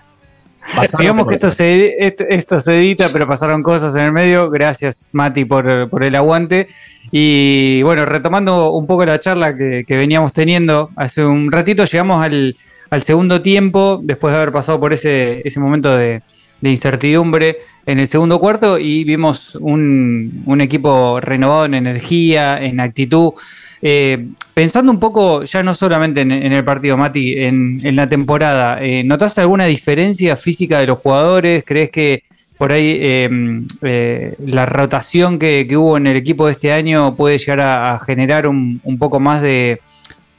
[0.98, 4.50] Digamos que esto se, esto, se edita, pero pasaron cosas en el medio.
[4.50, 5.66] Gracias, Mati, por,
[6.02, 6.68] el aguante.
[7.10, 12.56] Y bueno, retomando un poco la charla que, veníamos teniendo hace un ratito, llegamos al,
[13.02, 16.22] segundo tiempo, después de haber pasado por ese, ese momento de,
[16.62, 23.32] incertidumbre en el segundo cuarto y vimos un, un equipo renovado en energía, en actitud.
[23.82, 29.02] Eh, pensando un poco, ya no solamente en, el partido, Mati, en, la temporada, eh,
[29.04, 31.64] ¿notaste alguna diferencia física de los jugadores?
[31.66, 32.24] ¿Crees que
[32.58, 37.38] por ahí em, eh, la rotación que, hubo en el equipo de este año puede
[37.38, 39.80] llegar a, generar un, poco más de,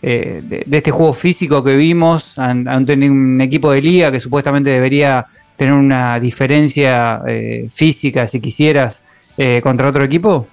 [0.03, 5.25] de, este juego físico que vimos ante un equipo de liga que supuestamente debería
[5.57, 7.23] tener una diferencia
[7.73, 9.01] física, si quisieras,
[9.63, 10.47] contra otro equipo?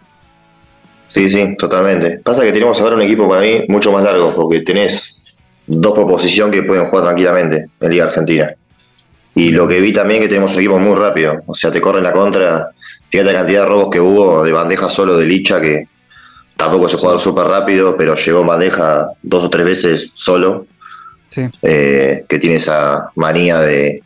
[1.15, 2.21] Sí, sí, totalmente.
[2.23, 5.17] Pasa que tenemos ahora un equipo para mí mucho más largo, porque tenés
[5.67, 8.55] dos proposiciones que pueden jugar tranquilamente en Liga Argentina.
[9.35, 11.41] Y lo que vi también que tenemos un equipo muy rápido.
[11.47, 12.71] O sea, te corren la contra.
[13.11, 15.89] Fíjate la cantidad de robos que hubo de bandeja solo de Licha, que
[16.57, 20.67] tampoco es un jugador súper rápido, pero llegó bandeja dos o tres veces solo.
[21.29, 21.43] Sí.
[21.63, 24.03] Eh, que tiene esa manía de,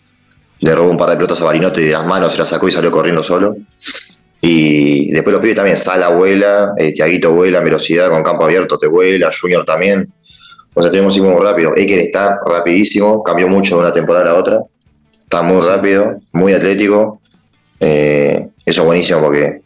[0.61, 2.69] de robar un par de pelotas a Barinote y de las manos se la sacó
[2.69, 3.57] y salió corriendo solo.
[4.45, 8.89] Y después los pibes también, Sala vuela, eh, Tiaguito vuela velocidad, con campo abierto te
[8.89, 10.13] vuela, Junior también.
[10.75, 11.77] O sea, tenemos muy rápido.
[11.77, 14.61] Eker está rapidísimo, cambió mucho de una temporada a la otra.
[15.23, 17.21] Está muy rápido, muy atlético.
[17.79, 19.61] Eh, eso es buenísimo porque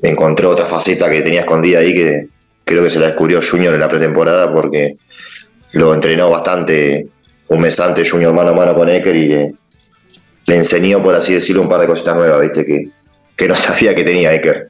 [0.00, 2.28] encontró otra faceta que tenía escondida ahí que
[2.64, 4.96] creo que se la descubrió Junior en la pretemporada porque
[5.72, 7.06] lo entrenó bastante
[7.48, 9.54] un mes antes Junior mano a mano con Eker y le,
[10.46, 12.64] le enseñó, por así decirlo, un par de cositas nuevas, ¿viste?
[12.64, 12.88] Que,
[13.40, 14.68] que no sabía que tenía Eker.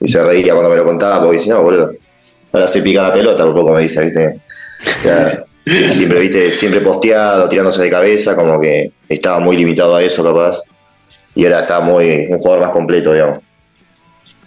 [0.00, 1.92] Y se reía cuando me lo contaba, porque dice, no, boludo,
[2.52, 4.40] ahora se pica la pelota un poco, me dice, ¿viste?
[5.92, 6.52] siempre, ¿viste?
[6.52, 10.60] Siempre posteado, tirándose de cabeza, como que estaba muy limitado a eso, capaz.
[11.34, 13.40] Y ahora está muy, un jugador más completo, digamos.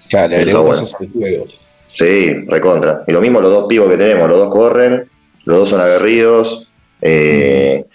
[0.10, 1.46] Claro, le agregó cosas al juego.
[1.88, 3.04] Sí, recontra.
[3.08, 5.10] Y lo mismo los dos pibos que tenemos, los dos corren,
[5.44, 6.70] los dos son aguerridos,
[7.02, 7.86] eh,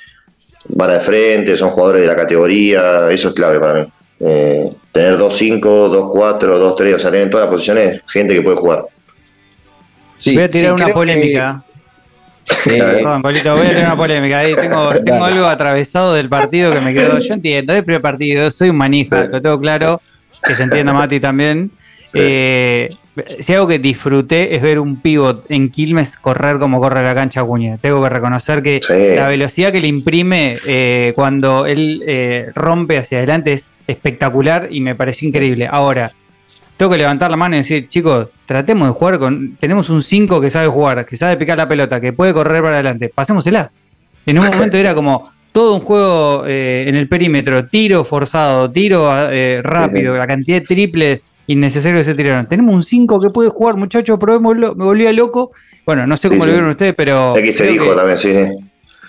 [0.68, 3.92] van de frente, son jugadores de la categoría, eso es clave para mí.
[4.20, 8.84] Eh, tener 2-5, 2-4, 2-3, o sea, tener todas las posiciones gente que puede jugar.
[10.26, 11.64] voy a tirar una polémica.
[12.64, 14.40] Perdón, Polito, voy a tener una polémica.
[14.40, 17.18] Ahí tengo, tengo algo atravesado del partido que me quedó.
[17.18, 20.00] Yo entiendo, es el primer partido, soy un manija, lo tengo claro,
[20.44, 21.70] que se entienda Mati también.
[22.14, 22.88] Eh,
[23.40, 27.40] si algo que disfruté es ver un pivot en Quilmes correr como corre la cancha
[27.40, 27.78] Acuña.
[27.78, 28.80] Tengo que reconocer que
[29.16, 34.80] la velocidad que le imprime eh, cuando él eh, rompe hacia adelante es espectacular y
[34.80, 35.68] me pareció increíble.
[35.70, 36.12] Ahora,
[36.76, 39.56] tengo que levantar la mano y decir, chicos, tratemos de jugar con.
[39.56, 42.74] Tenemos un 5 que sabe jugar, que sabe picar la pelota, que puede correr para
[42.74, 43.10] adelante.
[43.14, 43.70] Pasémosela.
[44.24, 49.10] En un momento era como todo un juego eh, en el perímetro, tiro forzado, tiro
[49.30, 52.46] eh, rápido, la cantidad de triples innecesarios que se tiraron.
[52.46, 54.74] Tenemos un 5 que puede jugar, muchachos, probémoslo.
[54.74, 55.52] Me volvía loco.
[55.84, 57.36] Bueno, no sé cómo lo vieron ustedes, pero.
[57.36, 58.34] Aquí se dijo también, sí.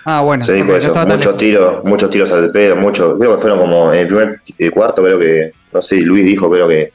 [0.04, 0.44] Ah, bueno.
[0.44, 0.94] Se dijo eso.
[1.06, 3.18] Muchos tiros, muchos tiros al pedo, muchos.
[3.18, 4.40] Creo que fueron como en el primer
[4.72, 5.52] cuarto, creo que.
[5.72, 6.92] No sé, Luis dijo, creo que.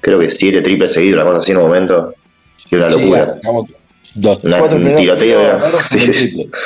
[0.00, 2.14] Creo que siete triples seguidos, una cosa así en un momento.
[2.70, 3.34] Que una locura.
[4.14, 5.60] dos, un tiroteo.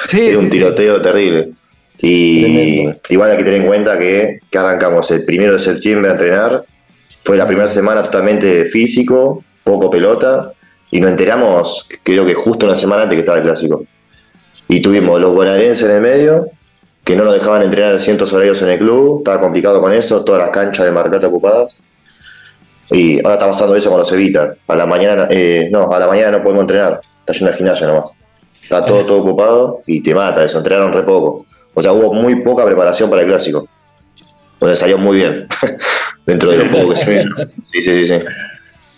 [0.04, 1.52] sí, un tiroteo terrible.
[2.00, 6.12] Y igual hay que tener en cuenta que, que arrancamos el primero de septiembre a
[6.14, 6.64] entrenar.
[7.24, 10.52] Fue la primera semana totalmente físico, poco pelota.
[10.90, 13.84] Y nos enteramos, creo que justo una semana antes que estaba el clásico.
[14.68, 16.46] Y tuvimos los bonaerenses en el medio,
[17.04, 20.42] que no nos dejaban entrenar cientos horarios en el club, estaba complicado con eso, todas
[20.42, 21.74] las canchas de Marcata ocupadas.
[22.90, 24.54] Y ahora está pasando eso con los Evita.
[24.66, 27.86] A la mañana, eh, no, a la mañana no podemos entrenar, está yendo al gimnasio
[27.86, 28.04] nomás.
[28.62, 31.46] Está todo, todo ocupado y te mata eso, entrenaron re poco.
[31.74, 33.66] O sea, hubo muy poca preparación para el clásico.
[34.54, 35.48] Entonces salió muy bien,
[36.26, 37.22] dentro de lo poco que se.
[37.72, 38.14] Sí, sí, sí, sí.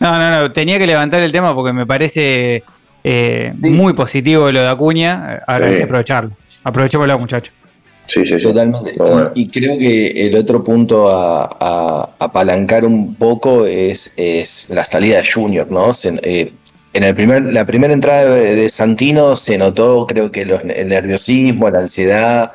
[0.01, 2.63] No, no, no, tenía que levantar el tema porque me parece
[3.03, 5.43] eh, muy positivo lo de Acuña.
[5.47, 6.31] Ahora hay que aprovecharlo.
[6.65, 7.55] Aprovechémoslo, muchachos.
[8.07, 8.43] Sí, sí, sí.
[8.43, 8.93] Totalmente.
[8.99, 9.31] Bueno.
[9.35, 15.19] Y creo que el otro punto a, a- apalancar un poco es, es la salida
[15.23, 15.95] de Junior, ¿no?
[15.95, 16.53] Se- eh,
[16.93, 20.89] en el primer, la primera entrada de, de Santino se notó, creo que los- el
[20.89, 22.53] nerviosismo, la ansiedad,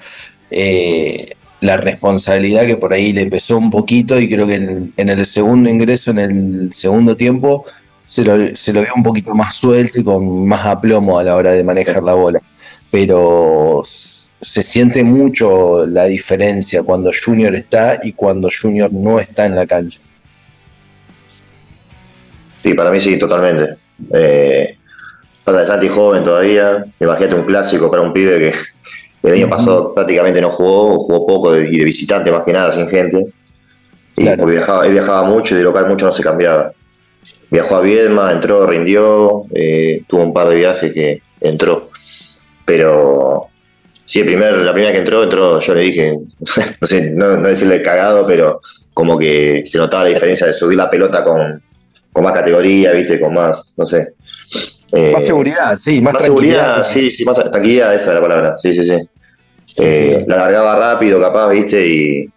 [0.52, 5.26] eh, la responsabilidad que por ahí le pesó un poquito y creo que en, el
[5.26, 7.66] segundo ingreso, en el segundo tiempo,
[8.06, 11.52] se lo, se vio un poquito más suelto y con más aplomo a la hora
[11.52, 12.40] de manejar la bola.
[12.92, 19.56] Pero se siente mucho la diferencia cuando Junior está y cuando Junior no está en
[19.56, 20.00] la cancha.
[22.64, 23.76] Sí, para mí sí, totalmente.
[24.14, 24.78] Eh,
[25.46, 26.86] de Santi joven todavía.
[27.00, 28.54] Imagínate un clásico para un pibe que
[29.24, 32.72] el año pasado prácticamente no jugó, jugó poco de- y de visitante más que nada,
[32.72, 33.28] sin gente.
[34.16, 34.38] Y Claro.
[34.40, 36.72] porque viajaba, él viajaba mucho y de local mucho no se cambiaba.
[37.52, 41.90] Viajó a Viedma, entró, rindió, eh, tuvo un par de viajes que entró.
[42.66, 43.48] Pero
[44.06, 46.16] sí, el primer, la primera que entró, entró, yo le dije,
[46.82, 48.62] no sé, no, no decirle cagado, pero
[48.94, 51.62] como que se notaba la diferencia de subir la pelota con,
[52.12, 54.14] con más categoría, viste, con más, no sé.
[54.92, 58.22] Eh, Más seguridad, sí, más, más seguridad, sí, sí, más tra- tranquilidad, esa es la
[58.22, 58.98] palabra, sí, sí, sí.
[59.66, 60.26] Sí, Eh, sí.
[60.28, 62.30] La largaba rápido, capaz, viste, y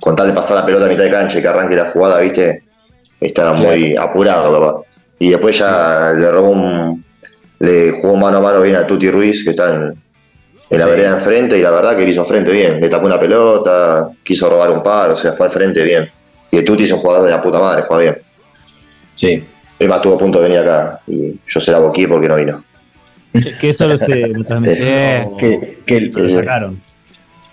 [0.00, 2.20] con tal de pasar la pelota a mitad de cancha y que arranque la jugada,
[2.20, 2.62] viste,
[3.20, 3.70] estaba Claro.
[3.76, 4.82] muy apurado, capaz.
[5.18, 7.04] Y después ya le robó un.
[7.58, 9.94] Le jugó mano a mano bien a Tuti Ruiz, que está en,
[10.70, 12.80] en la vereda enfrente, y la verdad que le hizo frente bien.
[12.80, 16.10] Le tapó una pelota, quiso robar un par, o sea, fue al frente bien.
[16.50, 18.18] Y el Tuti es un jugador de la puta madre, juega bien.
[19.14, 19.44] Sí.
[19.80, 22.62] Emma estuvo a punto de venir acá y yo se la boqué porque no vino.
[23.32, 26.80] Que- Que eso lo, se, la transmisión Que, que el- lo sacaron.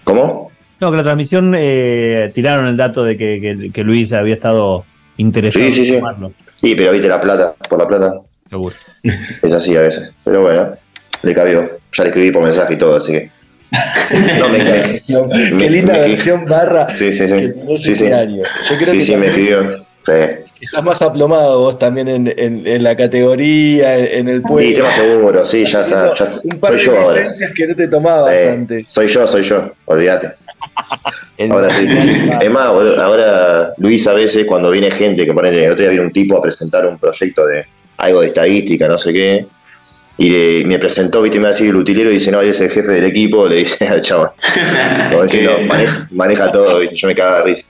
[0.04, 0.52] ¿Cómo?
[0.80, 4.86] No, que la transmisión eh, tiraron el dato de que, que- que Luis había estado
[5.18, 5.94] interesado Sí, sí, sí.
[5.94, 6.34] en tomarlo.
[6.56, 8.13] Sí, pero viste la plata, por la plata,
[8.50, 8.76] Seguro.
[9.04, 10.10] es así a veces.
[10.24, 10.72] Pero bueno,
[11.24, 11.63] le cabió.
[11.94, 13.32] Ya le escribí por mensaje y todo, así que.
[14.40, 14.98] No, me, me-
[15.58, 17.54] qué linda me- versión barra Sí, sí, que sí.
[17.78, 18.06] Sí, este sí.
[18.10, 19.87] Yo creo Sí, que sí, me escribió.
[20.08, 20.13] Sí.
[20.62, 24.76] estás más aplomado vos también en, en- en la categoría, en el Sí, pueblo.
[24.78, 27.22] tema seguro, sí, ya, ya, ya un par soy de yo ahora.
[27.22, 28.86] licencias que no te tomabas Eh, antes.
[28.88, 30.32] soy yo, soy yo, olvídate.
[31.52, 31.88] Ahora sí.
[32.41, 36.06] Es más, ahora Luis a veces cuando viene gente que pone, el otro día viene
[36.06, 37.65] un tipo a presentar un proyecto de
[37.98, 39.46] algo de estadística, no sé qué,
[40.17, 42.50] y le- me presentó, viste, me va a decir el utilero y dice, no, él
[42.50, 44.32] es el jefe del equipo, le dice al chaval.
[45.12, 47.65] Como diciendo, Que- maneja, maneja todo, viste, yo me cago de risa.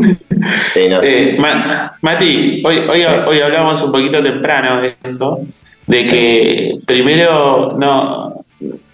[0.74, 1.00] Sí, no.
[1.02, 5.40] Eh, Ma- Mati, hoy, hoy, hoy hablamos un poquito temprano de eso,
[5.86, 8.44] de que primero no,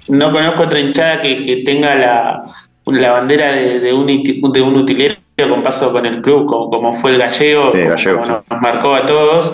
[0.08, 2.42] no conozco otra hinchada que, que tenga la,
[2.86, 4.06] la bandera de, de un,
[4.52, 5.16] de un utilero
[5.48, 8.60] con paso con el club, como, como fue el gallego, Sí, como, Gallego, como nos
[8.60, 9.52] marcó a todos.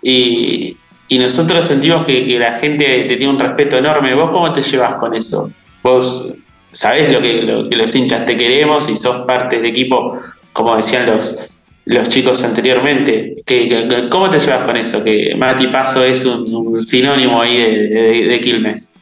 [0.00, 0.76] Y,
[1.08, 4.14] y nosotros sentimos que, que la gente te tiene un respeto enorme.
[4.14, 5.50] ¿Vos cómo te llevas con eso?
[5.82, 6.32] Vos
[6.72, 10.18] sabés lo que, lo que los hinchas te queremos y sos parte del equipo,
[10.54, 11.38] como decían los,
[11.84, 13.42] los chicos anteriormente.
[13.44, 15.04] ¿Qué- ¿Cómo te llevas con eso?
[15.04, 18.94] Que Mati Paso es un, sinónimo ahí de, de- de Quilmes.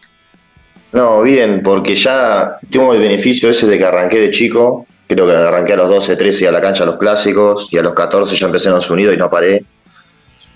[0.93, 4.87] No, bien, porque ya tengo el beneficio ese de que arranqué de chico.
[5.07, 7.83] Creo que arranqué a los 12, 13 a la cancha a los clásicos y a
[7.83, 9.65] los 14 ya empecé en los Unidos y no paré.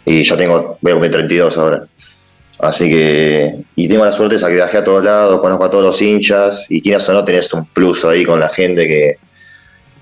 [0.04, 1.84] Y ya tengo, voy a cumplir 32 ahora.
[2.58, 5.84] Así que, y tengo la suerte esa que viajé a todos lados, conozco a todos
[5.84, 9.16] los hinchas y quieras o no tenés un plus ahí con la gente que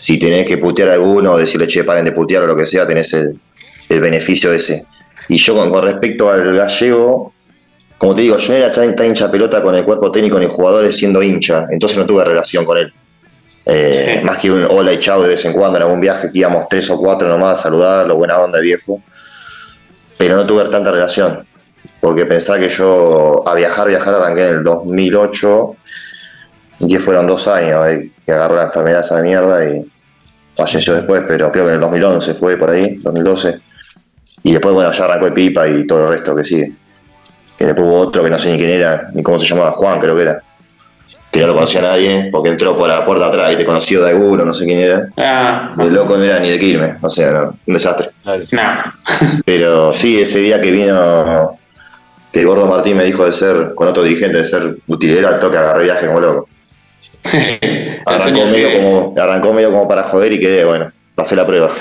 [0.04, 2.66] si tenés que putear a alguno o decirle, che, paren de putear o lo que
[2.66, 3.40] sea, tenés el,
[3.88, 4.84] el beneficio ese.
[5.30, 7.32] Y yo con, con respecto al gallego,
[7.96, 10.44] como te digo, yo no era tan, tan hincha pelota con el cuerpo técnico ni
[10.44, 12.92] jugadores siendo hincha, entonces no tuve relación con él.
[13.64, 14.20] Eh, Sí.
[14.22, 16.68] Más que un hola y chao de vez en cuando en algún viaje que íbamos
[16.68, 19.00] tres o cuatro nomás a saludarlo, buena onda viejo.
[20.18, 21.46] Pero no tuve tanta relación,
[21.98, 25.76] porque pensaba que yo a viajar, viajar arranqué en el 2008,
[26.80, 29.93] y que fueron dos años eh, que agarró la enfermedad esa mierda y
[30.56, 33.58] falleció después, pero creo que en el 2011 fue por ahí, 2012.
[34.42, 36.72] Y después, bueno, ya arrancó el Pipa y todo el resto que sigue
[37.56, 40.00] que después hubo otro que no sé ni quién era, ni cómo se llamaba, Juan
[40.00, 40.42] creo que era,
[41.30, 44.10] que no lo conocía nadie, porque entró por la puerta atrás y te conoció de
[44.10, 47.30] alguno, no sé quién era, Ah, el loco no era ni de Quilmes, o sea,
[47.30, 48.10] no, un desastre.
[48.24, 48.60] no.
[49.44, 51.58] Pero sí, ese día que vino,
[52.32, 55.56] que Gordo Martín me dijo de ser, con otro dirigente, de ser utilero, al toque
[55.56, 56.48] agarré viaje como loco.
[58.06, 61.72] Arrancó medio, como, arrancó medio como para joder y quedé, bueno, pasé la prueba.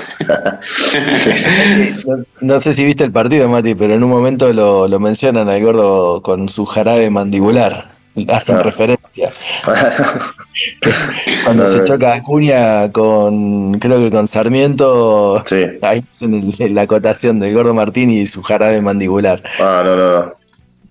[2.05, 5.49] No, no sé si viste el partido, Mati, pero en un momento lo, lo mencionan
[5.49, 7.85] al gordo con su jarabe mandibular.
[8.29, 8.63] Hacen Ah.
[8.63, 9.31] referencia.
[11.43, 11.85] Cuando No, se no.
[11.85, 15.63] choca Acuña con, creo que con Sarmiento, sí.
[15.81, 19.41] ahí hacen la acotación del gordo Martín y su jarabe mandibular.
[19.59, 20.33] Ah, no, no, no.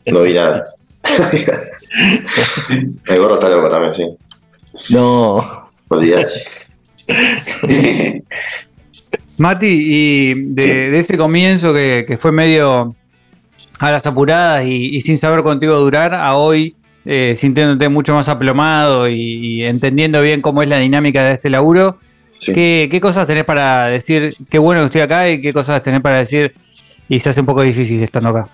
[0.07, 0.65] No vi nada.
[3.07, 4.95] El gorro está loco también, sí.
[4.95, 6.33] No, Olvidate.
[9.39, 10.69] Mati, y de, Sí.
[10.69, 12.95] de ese comienzo que, que fue medio
[13.79, 18.29] a las apuradas y, y sin saber a durar, a hoy, eh, sintiéndote mucho más
[18.29, 21.99] aplomado y, y entendiendo bien cómo es la dinámica de este laburo,
[22.41, 22.53] Sí.
[22.53, 26.01] ¿qué, qué cosas tenés para decir, qué bueno que estoy acá y qué cosas tenés
[26.01, 26.53] para decir
[27.09, 28.49] y se hace un poco difícil estando acá?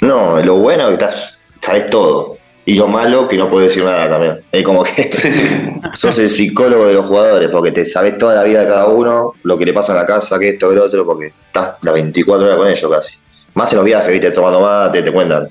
[0.00, 2.36] No, lo bueno es que estás, sabes todo.
[2.66, 4.40] Y lo malo que no puedes decir nada también.
[4.52, 5.10] Es como que
[5.94, 9.32] sos el psicólogo de los jugadores, porque te sabes toda la vida de cada uno,
[9.42, 11.94] lo que le pasa en la casa, que esto, que lo otro, porque estás las
[11.94, 13.14] 24 horas con ellos casi.
[13.54, 15.48] Más en los viajes, viste, tomando mate, te cuentan.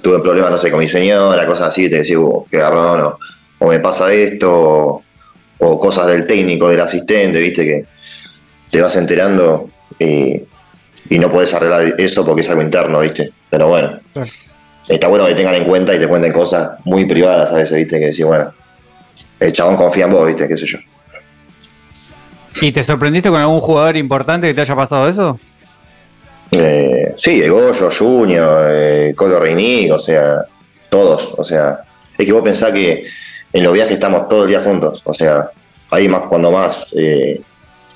[0.00, 3.18] Tuve problemas, no sé, con mi señora, cosas así, te decís, uh, qué garrón, o,
[3.58, 5.02] o me pasa esto, o,
[5.58, 7.84] o cosas del técnico, del asistente, viste, que
[8.70, 9.68] te vas enterando
[9.98, 10.40] y,
[11.08, 13.32] y no puedes arreglar eso porque es algo interno, viste.
[13.50, 14.30] Pero bueno, Claro.
[14.90, 17.98] Está bueno que tengan en cuenta y te cuenten cosas muy privadas a veces, viste,
[17.98, 18.52] que decís, bueno,
[19.38, 20.78] el chabón confía en vos, viste, qué sé yo.
[22.60, 25.38] ¿Y te sorprendiste con algún jugador importante que te haya pasado eso?
[26.50, 30.40] Eh, sí, Goyo, Junior, eh, Colo Reinig, o sea,
[30.88, 31.78] todos, o sea,
[32.18, 33.04] es que vos pensás que
[33.52, 35.50] en los viajes estamos todo el día juntos, o sea,
[35.90, 37.40] ahí más cuando más eh,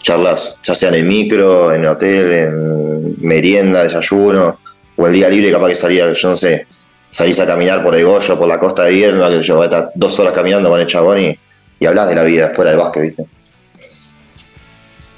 [0.00, 4.60] charlas, ya sea en el micro, en el hotel, en merienda, desayuno,
[4.96, 6.68] o el día libre capaz que salía, yo no sé,
[7.14, 10.18] salís a caminar por el Goyo, por la costa de Vierno, que yo, estás dos
[10.18, 11.38] horas caminando con el chabón y,
[11.78, 13.26] y hablas de la vida fuera del básquet, ¿viste?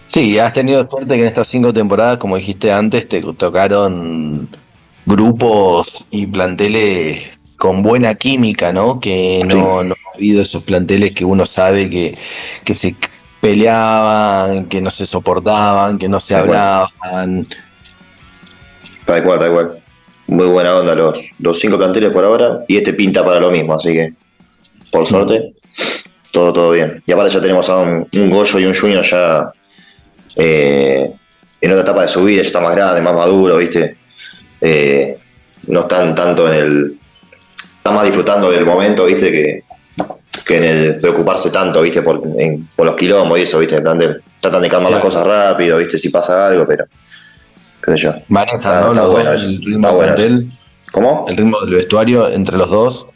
[0.07, 4.49] Sí, has tenido suerte que en estas cinco temporadas, como dijiste antes, te tocaron
[5.07, 9.01] grupos y planteles con buena química, ¿no?
[9.01, 12.17] Que no, no ha habido esos planteles que uno sabe que,
[12.65, 12.95] que se
[13.41, 17.47] peleaban, que no se soportaban, que no se hablaban.
[19.07, 19.86] Tal cual, tal cual.
[20.29, 22.61] Muy buena onda los, los cinco planteles por ahora.
[22.69, 24.11] Y este pinta para lo mismo, así que
[24.91, 25.53] por suerte,
[26.33, 27.03] todo, todo bien.
[27.07, 29.51] Y aparte ya tenemos a un, un Goyo y un Junior ya
[30.37, 31.11] eh,
[31.61, 33.97] en otra etapa de su vida, ya está más grande, más maduro, ¿viste?
[34.61, 35.19] Eh,
[35.69, 36.99] no están tanto en el.
[37.79, 39.31] Están más disfrutando del momento, ¿viste?
[39.33, 39.62] Que,
[40.45, 42.03] que en el preocuparse tanto, ¿viste?
[42.03, 43.77] Por, en- por los quilombos y eso, ¿viste?
[43.81, 45.99] Tratan de, tratan de calmar las cosas rápido, ¿viste?
[45.99, 46.85] Si pasa algo, pero.
[47.87, 48.14] ¿Qué sé yo?
[48.35, 48.44] Ah,
[49.35, 50.51] el ritmo del plantel,
[50.92, 51.25] ¿Cómo?
[51.29, 53.07] el ritmo del vestuario entre los dos.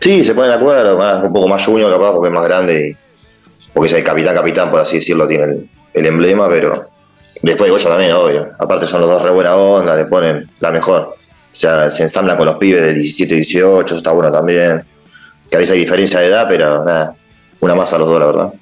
[0.00, 2.90] Sí, se ponen de acuerdo, más- un poco más junior capaz porque es más grande
[2.90, 6.84] y porque es el capitán capitán, por así decirlo, tiene el, el emblema, pero
[7.42, 8.48] después Goyo también, obvio.
[8.58, 11.14] Aparte son los dos re buena onda, le ponen la mejor.
[11.52, 14.82] O sea, se ensamblan con los pibes de 17, 18, eso está bueno también.
[15.50, 17.14] Que a veces hay diferencia de edad, pero nada,
[17.60, 18.52] una más a los dos, la verdad.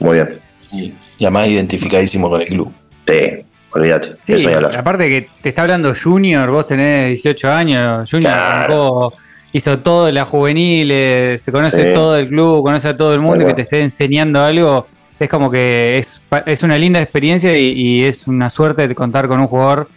[0.00, 0.38] Muy bien.
[0.72, 2.72] Y, y además identificadísimo con el club.
[3.06, 3.44] Sí,
[3.76, 4.12] olvídate.
[4.26, 9.12] Sí, eso aparte que te está hablando Junior, vos tenés 18 años, Junior Claro.
[9.52, 11.92] hizo todo la juvenil, eh, se conoce Sí.
[11.94, 14.86] todo el club, conoce a todo el mundo y que te esté enseñando algo,
[15.18, 19.28] es como que es, es una linda experiencia y, y es una suerte de contar
[19.28, 19.88] con un jugador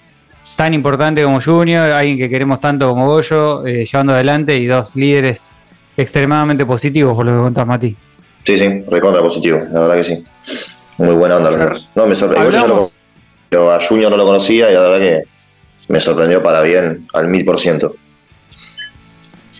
[0.56, 4.96] tan importante como Junior, alguien que queremos tanto como Goyo, eh, llevando adelante y dos
[4.96, 5.54] líderes
[5.98, 7.96] extremadamente positivos por lo que contás, Mati.
[8.44, 10.24] Sí, sí, recontra positivo, la verdad que sí.
[10.98, 11.89] Muy buena onda los dos.
[11.96, 12.50] No, me sorprendió.
[12.50, 12.94] Yo ya lo Hablamos-
[13.49, 15.23] Pero a Junior no lo conocía y la verdad que
[15.88, 17.95] me sorprendió para bien al mil por ciento.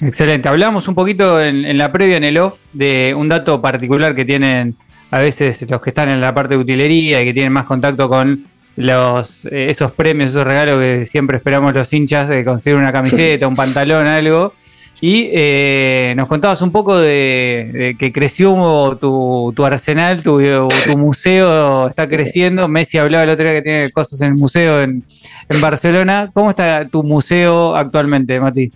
[0.02, 0.48] Excelente.
[0.48, 4.26] Hablamos un poquito en, en la previa, en el off, de un dato particular que
[4.26, 4.76] tienen
[5.12, 8.08] a veces los que están en la parte de utilería y que tienen más contacto
[8.08, 12.94] con los eh, esos premios, esos regalos que siempre esperamos los hinchas de conseguir una
[12.94, 14.54] camiseta, un pantalón, algo.
[15.02, 20.42] Y eh, nos contabas un poco de, de que creció tu, tu arsenal, tu,
[20.86, 22.68] tu museo está creciendo.
[22.68, 25.04] Messi hablaba el otro día que tiene cosas en el museo en,
[25.48, 26.30] en Barcelona.
[26.34, 28.72] ¿Cómo está tu museo actualmente, Mati?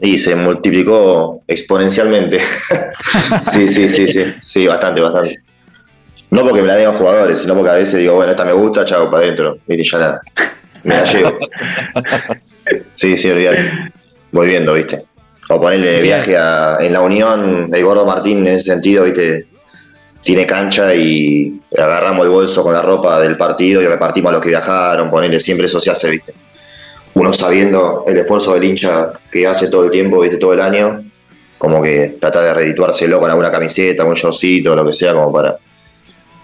[0.00, 2.40] Y se multiplicó exponencialmente.
[3.52, 5.38] sí, sí, sí, sí, sí, bastante, bastante.
[6.30, 8.52] No porque me la den los jugadores, sino porque a veces digo, bueno, esta me
[8.52, 9.58] gusta, chao, para adentro.
[9.66, 10.20] Viste, ya la,
[10.84, 11.38] me la llevo.
[12.94, 13.58] Sí, sí, olvidate.
[14.30, 15.04] Voy viendo, viste.
[15.54, 19.46] O ponerle viaje a, en la Unión, el gordo Martín en ese sentido, viste,
[20.22, 24.40] tiene cancha y agarramos el bolso con la ropa del partido y repartimos a los
[24.40, 26.32] que viajaron, ponerle siempre eso se hace, viste.
[27.14, 31.04] Uno sabiendo el esfuerzo del hincha que hace todo el tiempo, viste, todo el año,
[31.58, 35.58] como que tratar de redituárselo con alguna camiseta, un shortcito, lo que sea, como para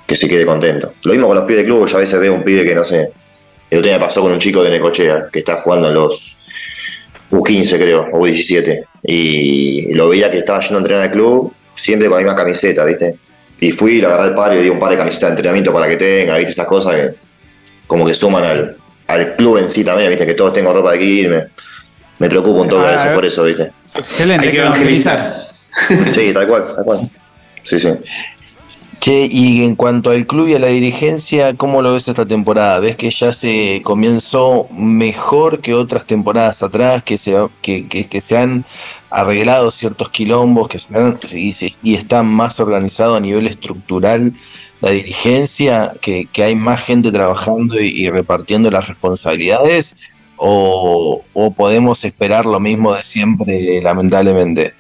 [0.07, 0.93] que se quede contento.
[1.03, 2.85] Lo mismo con los pibes de club, yo a veces veo un pibe que no
[2.85, 3.11] sé,
[3.71, 6.37] el otro día pasó con un chico de Necochea, que está jugando en los
[7.31, 12.09] U15 creo, o U17, y lo veía que estaba yendo a entrenar al club, siempre
[12.09, 13.17] con la misma camiseta, ¿viste?
[13.61, 15.73] Y fui, le agarré el par y le di un par de camisetas de entrenamiento
[15.73, 16.53] para que tenga, ¿viste?
[16.53, 17.11] Esas cosas que
[17.87, 18.77] como que suman al,
[19.07, 20.27] al club en sí también, ¿viste?
[20.27, 21.47] Que todos tengan ropa de aquí, me,
[22.19, 23.73] me preocupa un toque Ah, eso, por eso, ¿viste?
[23.95, 24.47] Excelente.
[24.47, 25.33] Hay que evangelizar.
[26.13, 26.99] Sí, tal cual, tal cual.
[27.65, 27.89] Sí, sí.
[29.01, 32.81] Che, y en cuanto al club y a la dirigencia, ¿cómo lo ves esta temporada?
[32.81, 38.65] ¿Ves que ya se comenzó mejor que otras temporadas atrás, que se, que, se han
[39.11, 44.35] arreglado ciertos quilombos, que se han- y, y está más organizado a nivel estructural
[44.81, 49.95] la dirigencia, que, que hay más gente trabajando y, repartiendo las responsabilidades?
[50.37, 54.75] ¿O, ¿O podemos esperar lo mismo de siempre, lamentablemente?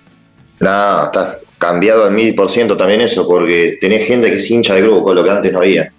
[0.58, 4.74] Nada, está cambiado al mil por ciento también eso, porque tenés gente que es hincha
[4.74, 5.92] de grupo, con lo que antes no había.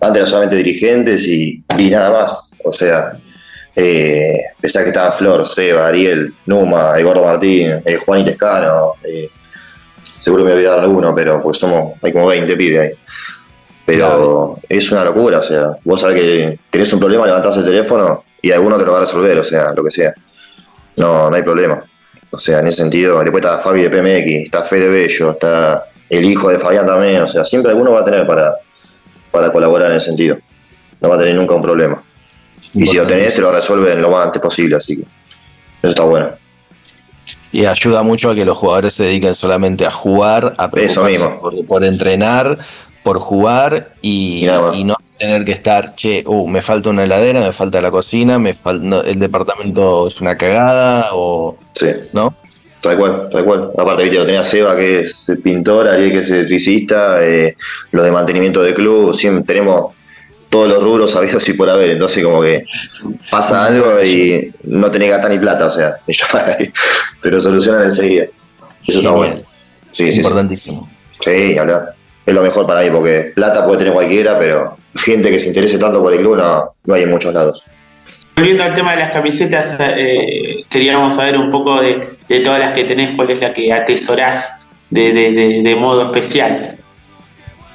[0.00, 2.52] Antes eran solamente dirigentes y, y nada más.
[2.64, 3.12] O sea,
[3.74, 8.94] eh, pensá que estaban Flor, Seba, Ariel, Numa, Eduardo Martín, eh, Juan y Tescano.
[9.04, 9.30] eh,
[10.20, 12.98] seguro me voy a olvidar alguno, pero pues somos, hay como 20 pibes ahí.
[13.84, 18.24] Pero es una locura, o sea, vos sabés que tenés un problema, levantás el teléfono
[18.40, 20.14] y alguno te lo va a resolver, o sea, lo que sea.
[20.96, 21.82] No, no hay problema.
[22.32, 26.24] O sea, en ese sentido, después está Fabi de PMX, está Fede Bello, está el
[26.24, 28.54] hijo de Fabián también, o sea, siempre alguno va a tener para,
[29.30, 30.38] para colaborar en ese sentido.
[31.00, 32.02] No va a tener nunca un problema.
[32.72, 36.04] Y si lo tenés, te lo resuelven lo más antes posible, así que eso está
[36.04, 36.30] bueno.
[37.50, 41.38] Y ayuda mucho a que los jugadores se dediquen solamente a jugar, a preocuparse mismo.
[41.38, 42.58] por, por entrenar,
[43.02, 44.46] por jugar y,
[44.84, 48.54] no tener que estar, che, uh, me falta una heladera, me falta la cocina, me
[48.54, 52.34] fal- no, el departamento es una cagada o Sí, no.
[52.80, 53.70] tal cual, tal cual.
[53.78, 57.56] Aparte, viste, lo tenía Seba, que es pintor, Ariel, que es electricista, eh,
[57.92, 59.94] los de mantenimiento de club, siempre tenemos
[60.50, 61.90] todos los rubros sabidos y por haber.
[61.90, 62.64] Entonces, como que
[63.30, 65.96] pasa algo y no tenés gata ni plata, o sea,
[66.58, 66.70] ahí.
[67.20, 68.24] pero solucionan enseguida.
[68.86, 69.36] Eso está bueno.
[69.92, 70.16] Sí, sí, sí.
[70.18, 70.90] Importantísimo.
[71.24, 71.94] Sí, hablar.
[72.32, 75.76] Es lo mejor para mí, porque plata puede tener cualquiera, pero gente que se interese
[75.76, 77.62] tanto por el club no, no hay en muchos lados.
[78.34, 82.72] Volviendo al tema de las camisetas, eh, queríamos saber un poco de, de todas las
[82.72, 86.78] que tenés, cuál es la que atesorás de, de- de- de modo especial.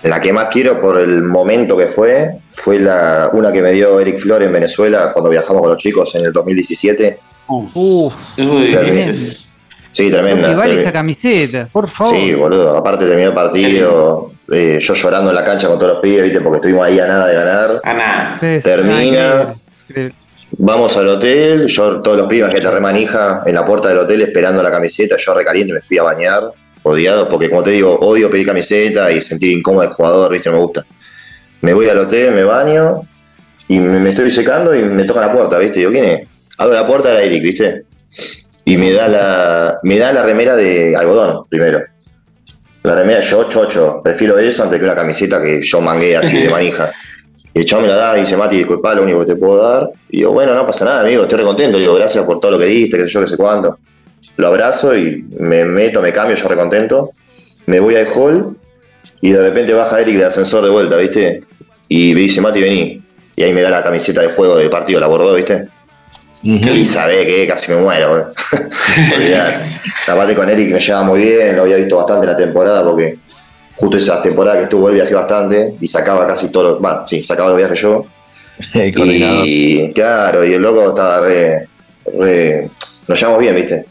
[0.01, 3.99] La que más quiero por el momento que fue, fue la, una que me dio
[3.99, 7.19] Eric Flor en Venezuela cuando viajamos con los chicos en el 2017.
[7.47, 9.43] Uf, Uy, ese es-
[9.91, 10.49] Sí, tremenda.
[10.49, 12.15] que vale esa camiseta, por favor.
[12.15, 12.77] Sí, boludo.
[12.77, 16.41] Aparte terminó el partido, eh, yo llorando en la cancha con todos los pibes, ¿viste?
[16.41, 17.81] porque estuvimos ahí a nada de ganar.
[17.83, 18.37] a nada.
[18.39, 19.55] Sí, termina.
[19.93, 20.11] sí.
[20.51, 24.21] Vamos al hotel, yo todos los pibes que te remanija en la puerta del hotel
[24.21, 26.51] esperando la camiseta, yo recaliente me fui a bañar,
[26.83, 30.49] odiado, porque como te digo, odio pedir camiseta y sentir incómodo el jugador, ¿viste?
[30.49, 30.85] No me gusta.
[31.61, 33.01] Me voy al hotel, me baño
[33.67, 35.79] y me, estoy secando y me toca la puerta, ¿viste?
[35.79, 36.27] Digo, ¿quién es?
[36.57, 37.83] Abro la puerta, era Eric, ¿viste?
[38.63, 41.83] Y me da la, me da la remera de algodón primero.
[42.87, 46.49] La remera yo, chocho, prefiero eso antes que una camiseta que yo mangué así de
[46.57, 46.93] manija.
[47.53, 49.61] Y el chavo me la da y dice, Mati, disculpa, lo único que te puedo
[49.61, 49.89] dar.
[50.09, 51.77] Y digo, bueno, no pasa nada, amigo, estoy recontento.
[51.77, 53.77] Digo, gracias por todo lo que diste, qué sé yo, qué sé cuánto.
[54.37, 57.11] Lo abrazo y me meto, me cambio, yo recontento.
[57.65, 58.55] Me voy al hall
[59.19, 61.43] y de repente baja Eric de ascensor de vuelta, ¿viste?
[61.89, 63.01] Y me dice, Mati, vení.
[63.35, 65.67] Y ahí me da la camiseta de juego del partido, la bordó, ¿viste?
[66.43, 68.31] Y sabe que casi me muero.
[69.15, 69.57] Olvidate.
[70.07, 73.17] Aparte con Eric me llevaba muy bien, lo había visto bastante en la temporada porque
[73.75, 77.23] justo esa temporada que estuvo él viajé bastante y sacaba casi todos los, bueno, sí,
[77.23, 78.05] sacaba los viajes yo.
[79.45, 81.67] Y claro, y el loco estaba re,
[82.17, 82.69] re-
[83.07, 83.85] nos llevamos bien, viste.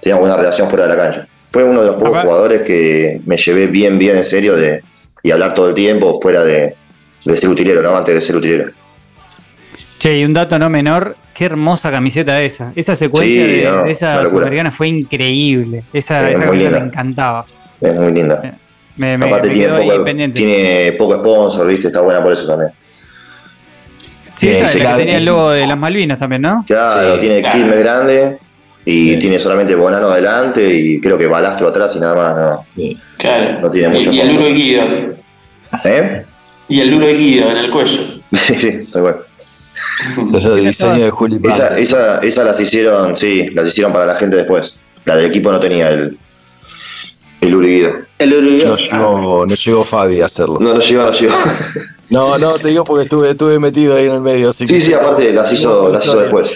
[0.00, 1.28] Teníamos buena relación fuera de la cancha.
[1.50, 4.82] Fue uno de los pocos jugadores que me llevé bien, bien en serio de
[5.22, 6.74] y hablar todo el tiempo fuera de,
[7.24, 8.70] de ser utilero, no antes de ser utilero.
[9.98, 12.72] Che, y un dato no menor, qué hermosa camiseta esa.
[12.76, 15.82] Esa secuencia Sí, de, no, de esa sudamericana fue increíble.
[15.92, 17.46] Esa, Es esa camiseta me encantaba.
[17.80, 18.40] Es muy linda.
[18.96, 20.38] Me, me, Aparte me tiene poco, pendiente.
[20.38, 22.70] tiene poco sponsor, viste, está buena por eso también.
[24.34, 24.96] Sí, esa Sí, es la claro.
[24.98, 26.64] que tenía el logo de las Malvinas también, ¿no?
[26.66, 27.56] Claro, Sí, tiene claro.
[27.58, 28.38] Quilmes grande
[28.84, 29.18] y Sí.
[29.18, 32.36] tiene solamente Bonano adelante y creo que Balastro atrás y nada más.
[32.36, 32.64] No.
[33.18, 33.60] Claro.
[33.60, 34.42] No tiene y, mucho y el fondo.
[34.42, 34.82] duro Guido.
[35.84, 36.24] ¿Eh?
[36.68, 38.00] Y el duro Guido en el cuello.
[38.34, 39.16] Sí, sí, tal cual.
[40.34, 41.78] Eso de diseño de Juli Esa, Paz.
[41.78, 44.74] esa, esa las hicieron, sí, las hicieron para la gente después.
[45.04, 46.18] La del equipo no tenía el,
[47.40, 47.92] el Uribido.
[48.18, 50.58] El duro No llegó, no llegó Fabi a hacerlo.
[50.60, 51.34] No, no llegó, no llegó.
[52.08, 54.50] No, no, te digo porque estuve, estuve metido ahí en el medio.
[54.50, 56.50] Así Sí, que- sí, aparte las hizo, las hizo después.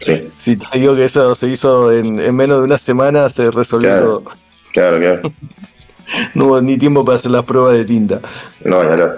[0.00, 3.50] Sí, Si te digo que eso se hizo en, en menos de una semana, se
[3.50, 4.06] resolvió Claro.
[4.06, 4.24] todo.
[4.72, 5.32] claro, claro.
[6.34, 8.22] No hubo ni tiempo para hacer las pruebas de tinta.
[8.64, 9.12] No, ya lo.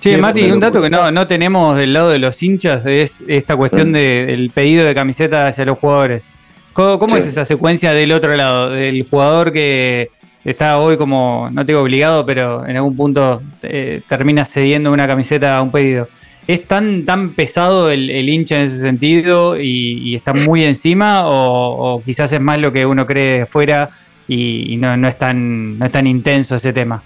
[0.00, 3.54] Sí, Mati, un dato que no, no tenemos del lado de los hinchas es esta
[3.56, 3.92] cuestión Mm.
[3.92, 6.24] del pedido de camiseta hacia los jugadores.
[6.72, 7.20] ¿Cómo, cómo Sí.
[7.22, 8.70] es esa secuencia del otro lado?
[8.70, 10.10] Del jugador que
[10.44, 15.06] está hoy como, no te digo obligado, pero en algún punto eh, termina cediendo una
[15.06, 16.08] camiseta a un pedido.
[16.46, 21.26] ¿Es tan, tan pesado el, el hincha en ese sentido y, y está muy encima?
[21.26, 23.90] O, o quizás es más lo que uno cree de fuera
[24.26, 27.02] y, y no, no, es tan, no es tan intenso ese tema?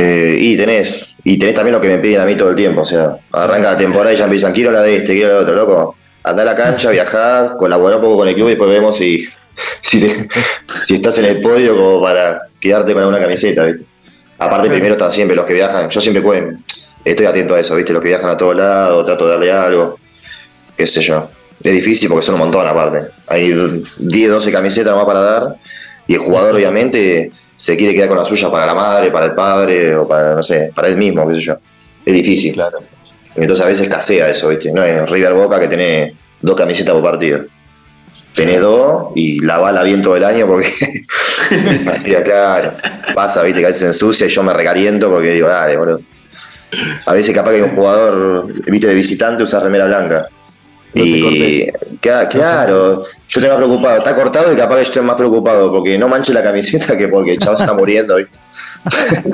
[0.00, 2.82] Eh, y tenés, y tenés también lo que me piden a mí todo el tiempo.
[2.82, 5.40] O sea, arranca la temporada y ya empiezan, quiero la de este, quiero la de
[5.40, 5.96] otro, loco.
[6.22, 9.24] Andá a la cancha, viajá, colaborá un poco con el club y después vemos si,
[9.80, 10.28] si, te-
[10.86, 13.84] si estás en el podio como para quedarte para una camiseta, ¿viste?
[14.38, 15.90] Aparte, primero están siempre los que viajan.
[15.90, 16.22] Yo siempre
[17.04, 17.92] estoy atento a eso, ¿viste?
[17.92, 19.98] Los que viajan a todos lados, trato de darle algo,
[20.76, 21.28] qué sé yo.
[21.60, 23.08] Es difícil porque son un montón aparte.
[23.26, 23.52] Hay
[23.98, 25.56] 10, 12 camisetas nomás para dar
[26.06, 29.34] y el jugador obviamente se quiere quedar con la suya para la madre, para el
[29.34, 31.58] padre o para, no sé, para él mismo, qué sé yo.
[32.06, 32.54] Es difícil.
[32.54, 32.78] Claro.
[33.34, 34.72] Entonces a veces escasea eso, ¿viste?
[34.72, 37.40] No es River Boca que tenés dos camisetas por partido.
[38.34, 40.72] Tenés dos y la bala bien todo el año porque
[41.88, 42.72] así claro.
[43.12, 46.00] Pasa, viste, que a veces se ensucia y yo me recaliento porque digo, dale, boludo.
[47.06, 50.28] A veces capaz que hay un jugador, viste, de visitante usa remera blanca.
[50.94, 51.70] No te y
[52.00, 55.98] Cla- claro, yo más preocupado, está cortado y capaz que yo estoy más preocupado porque
[55.98, 58.32] no manche la camiseta que porque el chavo se está muriendo, ¿viste?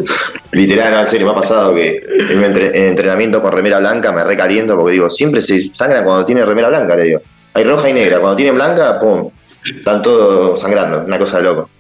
[0.53, 4.13] Literal, no, en serio, me ha pasado que en, entre- en entrenamiento con remera blanca
[4.13, 7.21] me recaliento porque digo, siempre se sangran cuando tiene remera blanca, le digo.
[7.53, 9.31] Hay roja y negra, cuando tienen blanca, pum,
[9.65, 11.71] están todos sangrando, una cosa de loco.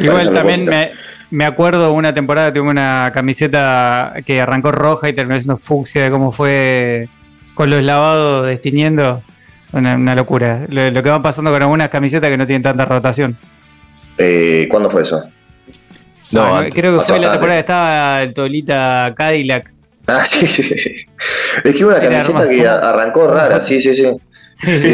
[0.00, 0.90] Igual también me,
[1.30, 6.10] me acuerdo una temporada tuve una camiseta que arrancó roja y terminó siendo fucsia de
[6.10, 7.08] cómo fue
[7.56, 9.22] con los lavados destiñendo.
[9.72, 10.64] Una, una locura.
[10.68, 13.36] Lo, lo que va pasando con algunas camisetas que no tienen tanta rotación.
[14.16, 15.24] Eh, ¿Cuándo fue eso?
[16.30, 16.72] No, antes.
[16.74, 19.72] creo que fue la temporada que estaba el Tolita Cadillac.
[20.08, 20.94] Ah, sí, sí, sí.
[21.64, 24.06] Es que hubo una Era camiseta que arrancó rara, sí, sí, sí.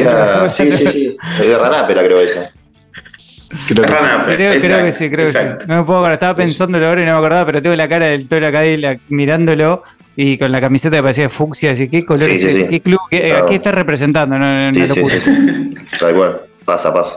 [0.01, 1.17] Era- sí, sí, sí.
[1.39, 2.51] De Ranápera, creo esa.
[3.69, 3.95] Creo que sí.
[3.95, 5.59] Rana, Creo, creo que sí, creo exacto.
[5.59, 5.71] que sí.
[5.71, 8.07] No me puedo acordar, estaba pensándolo ahora y no me acordaba, pero tengo la cara
[8.07, 9.83] del Tolita Cadillac mirándolo
[10.17, 11.73] y con la camiseta que parecía fucsia.
[11.73, 12.67] Así, ¿qué color Sí.
[12.69, 13.01] ¿Qué club?
[13.11, 13.45] ¿Qué, Claro.
[13.45, 14.39] ¿A qué está representando?
[14.39, 15.15] No, no, locura.
[15.99, 17.17] Tal cual, pasa, pasa.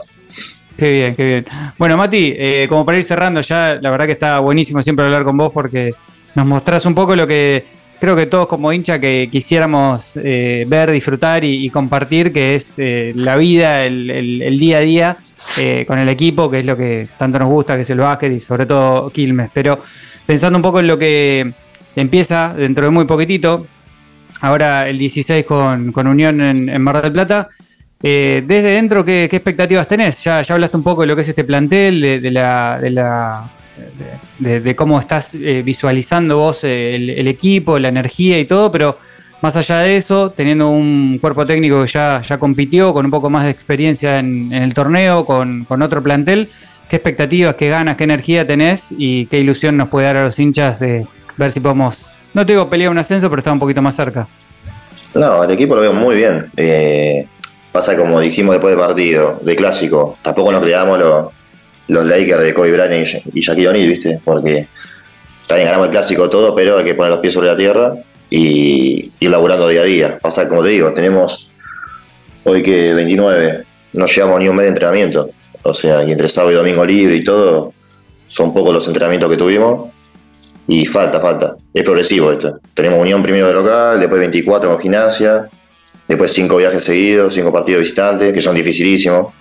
[0.76, 1.46] Qué bien, qué bien.
[1.78, 5.24] Bueno, Mati, eh, como para ir cerrando ya, la verdad que está buenísimo siempre hablar
[5.24, 5.94] con vos porque
[6.34, 7.64] nos mostrás un poco lo que
[7.98, 12.74] creo que todos como hincha que quisiéramos eh, ver, disfrutar y, y compartir, que es
[12.76, 15.16] eh, la vida, el, el- el día a día
[15.86, 18.40] con el equipo, que es lo que tanto nos gusta, que es el básquet y
[18.40, 19.48] sobre todo Quilmes.
[19.54, 19.80] Pero
[20.26, 21.52] pensando un poco en lo que
[22.00, 23.66] empieza dentro de muy poquitito,
[24.40, 27.48] ahora el 16 con, con Unión en, Mar del Plata.
[28.02, 30.22] Eh, desde dentro, ¿qué, expectativas tenés?
[30.22, 33.48] Ya, ya hablaste un poco de lo que es este plantel, de, la,
[34.38, 38.98] de, cómo estás eh, visualizando vos eh, el, el equipo, la energía y todo, pero
[39.42, 43.30] más allá de eso, teniendo un cuerpo técnico que ya, ya compitió, con un poco
[43.30, 46.50] más de experiencia en, en el torneo, con, con otro plantel,
[46.88, 50.38] ¿qué expectativas, qué ganas, qué energía tenés y qué ilusión nos puede dar a los
[50.38, 51.06] hinchas de
[51.36, 54.26] ver si podemos, no te digo pelear un ascenso, pero estar un poquito más cerca?
[55.14, 56.50] No, el equipo lo veo muy bien.
[56.56, 57.26] Eh,
[57.72, 61.26] pasa como dijimos después del partido, de clásico, tampoco nos creamos los,
[61.88, 64.20] los Lakers de Kobe Bryant y, y Shaquille ¿viste?
[64.24, 64.66] Porque
[65.46, 67.94] también ganamos el clásico todo, pero hay que poner los pies sobre la tierra
[68.30, 70.18] y ir laburando día a día.
[70.18, 71.50] Pasa como te digo, tenemos
[72.44, 75.30] hoy que 29, no llevamos ni un mes de entrenamiento.
[75.62, 77.72] O sea, y entre sábado y domingo libre y todo,
[78.28, 79.88] son pocos los entrenamientos que tuvimos.
[80.68, 81.56] Y falta, falta.
[81.72, 82.60] Es progresivo esto.
[82.74, 85.48] Tenemos unión primero de local, después 24 con gimnasia,
[86.08, 89.32] después 5 viajes seguidos, 5 partidos visitantes, que son dificilísimos.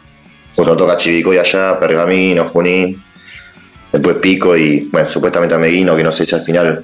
[0.55, 3.01] Cuando toca Chivicoy allá, Pergamino, Junín,
[3.91, 6.84] después Pico y, bueno, supuestamente a Meguino, que no sé si al final,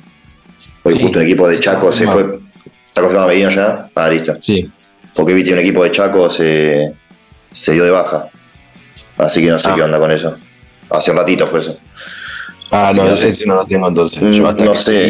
[0.84, 1.02] hoy Sí.
[1.02, 2.12] justo un equipo de Chaco se No.
[2.14, 2.40] fue.
[2.88, 3.90] ¿Está confirmado Meguino ya?
[3.96, 4.36] Ah, listo.
[4.42, 4.70] Sí.
[5.16, 6.94] Porque viste un equipo de Chaco se,
[7.54, 8.28] se dio de baja.
[9.18, 9.74] Así que no sé Ah.
[9.76, 10.34] qué onda con eso.
[10.90, 11.78] Hace un ratito fue eso.
[12.72, 13.30] Ah, no, Sí, no sé.
[13.30, 14.22] ese no lo tengo entonces.
[14.24, 15.10] Mm, Yo hasta no sé.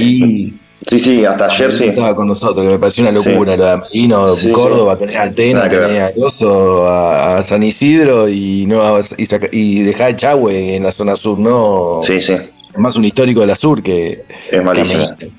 [0.89, 1.83] Sí, sí, hasta ayer sí.
[1.85, 5.25] Estaba con nosotros, que me pareció una locura lo de Medino, Sí, Córdoba, tenés a
[5.25, 5.35] ver.
[5.35, 10.75] tenés a Grosso, a, a San Isidro y no y, saca- y dejá a Chahue
[10.77, 12.35] en la zona sur, no Sí, sí.
[12.77, 15.07] más un histórico de la sur que, Es malísimo.
[15.19, 15.31] Sí,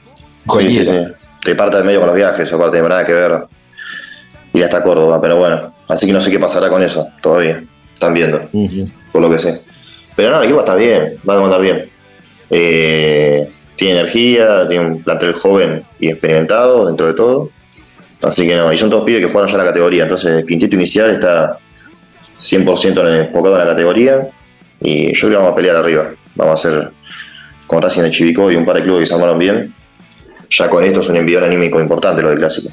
[0.72, 0.92] sí, sí.
[1.44, 3.42] Te parte del medio con los viajes, aparte de nada que ver.
[4.54, 5.74] Ir hasta Córdoba, pero bueno.
[5.88, 7.64] Así que no sé qué pasará con eso todavía.
[7.94, 8.40] Están viendo,
[9.10, 9.60] por lo que sé.
[10.14, 11.88] Pero no, el equipo está bien, va a demandar bien.
[12.54, 17.50] Eh, tiene energía, tiene un plantel joven y experimentado dentro de todo.
[18.22, 20.76] Así que no, y son todos pibes que jugaron ya la categoría, entonces el quinteto
[20.76, 21.58] inicial está
[22.40, 24.28] 100% enfocado en la categoría
[24.80, 26.10] y yo creo que vamos a pelear arriba.
[26.34, 26.90] Vamos a hacer
[27.66, 29.74] con Racing de Chivico y un par de clubes que se armaron bien.
[30.50, 32.68] Ya con esto es un envío anímico importante lo del clásico.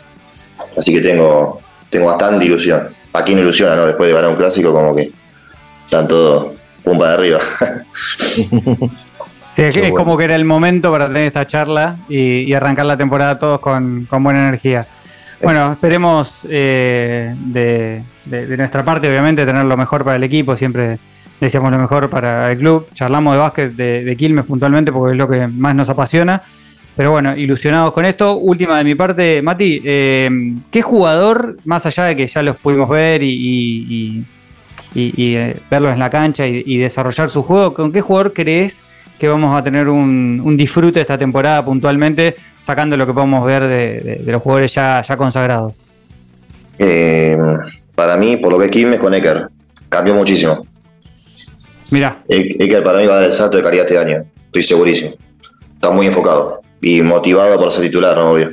[0.78, 2.90] Así que tengo, tengo bastante ilusión.
[3.14, 3.88] ¿A quién ilusiona, no?
[3.88, 5.12] Después de ganar un clásico, como que
[5.86, 6.54] están todos
[6.84, 7.40] pumpa de arriba.
[9.54, 12.96] Sí, es, como que era el momento para tener esta charla y, y arrancar la
[12.98, 14.86] temporada todos con, con buena energía.
[15.42, 20.56] Bueno, esperemos eh, de, de- de nuestra parte, obviamente, tener lo mejor para el equipo.
[20.56, 21.00] Siempre
[21.40, 22.88] deseamos lo mejor para el club.
[22.94, 26.42] Charlamos de básquet de, de Quilmes puntualmente porque es lo que más nos apasiona.
[26.96, 28.36] Pero bueno, ilusionados con esto.
[28.36, 30.30] Última de mi parte, Mati, eh,
[30.70, 34.26] ¿qué jugador, más allá de que ya los pudimos ver y, y- y-
[35.02, 38.82] y- y, eh, verlos en la cancha y desarrollar su juego, ¿con qué jugador crees
[39.20, 43.64] que vamos a tener un, un disfrute esta temporada puntualmente, sacando lo que podemos ver
[43.64, 45.74] de, de- de los jugadores ya, ya consagrados?
[46.78, 47.38] Eh,
[47.96, 49.48] para mí, por lo que es Quilmes con Eker,
[49.90, 50.62] cambió muchísimo.
[51.92, 54.64] Mirá, E- Eker para mí va a dar el salto de calidad este año, estoy
[54.64, 55.12] segurísimo.
[55.76, 58.32] Está muy enfocado y motivado por ser titular, ¿no?
[58.32, 58.52] obvio.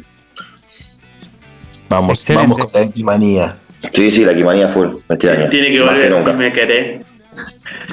[1.89, 2.49] Vamos, Excelente.
[2.51, 3.57] vamos con la equimanía.
[3.93, 5.49] Sí, sí, la quimanía full este año.
[5.49, 6.33] Tiene que volver, nunca.
[6.33, 7.05] me querés.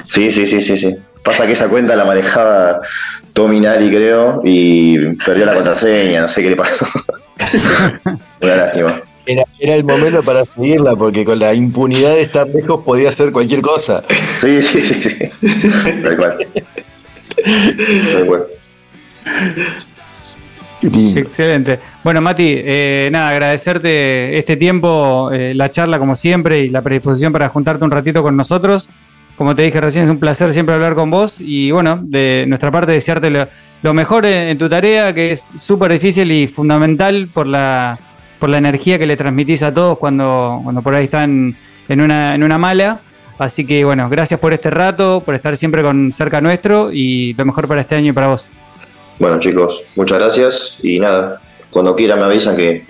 [0.06, 0.96] Sí, sí, sí, sí, sí.
[1.24, 2.80] Pasa que esa cuenta la manejaba
[3.32, 6.86] Tominari, creo, y perdió la contraseña, no sé qué le pasó.
[8.40, 9.00] Una lástima.
[9.26, 13.32] Era, era el momento para seguirla, porque con la impunidad de estar lejos podía hacer
[13.32, 14.04] cualquier cosa.
[14.40, 15.16] Sí, sí, sí, sí.
[16.02, 16.36] Tal cual.
[18.12, 18.46] Tal cual.
[20.82, 21.78] Excelente.
[22.02, 27.32] Bueno, Mati, eh, nada, agradecerte este tiempo, eh, la charla como siempre y la predisposición
[27.32, 28.88] para juntarte un ratito con nosotros.
[29.36, 32.70] Como te dije recién, es un placer siempre hablar con vos y bueno, de nuestra
[32.70, 33.48] parte desearte lo,
[33.82, 37.98] lo mejor en, tu tarea, que es súper difícil y fundamental por la,
[38.38, 41.56] por la energía que le transmitís a todos cuando, cuando por ahí están
[41.88, 43.00] en una, en una mala.
[43.36, 47.44] Así que bueno, gracias por este rato, por estar siempre con cerca nuestro y lo
[47.44, 48.46] mejor para este año y para vos.
[49.18, 52.84] Bueno, chicos, muchas gracias y nada, cuando quieran me avisan que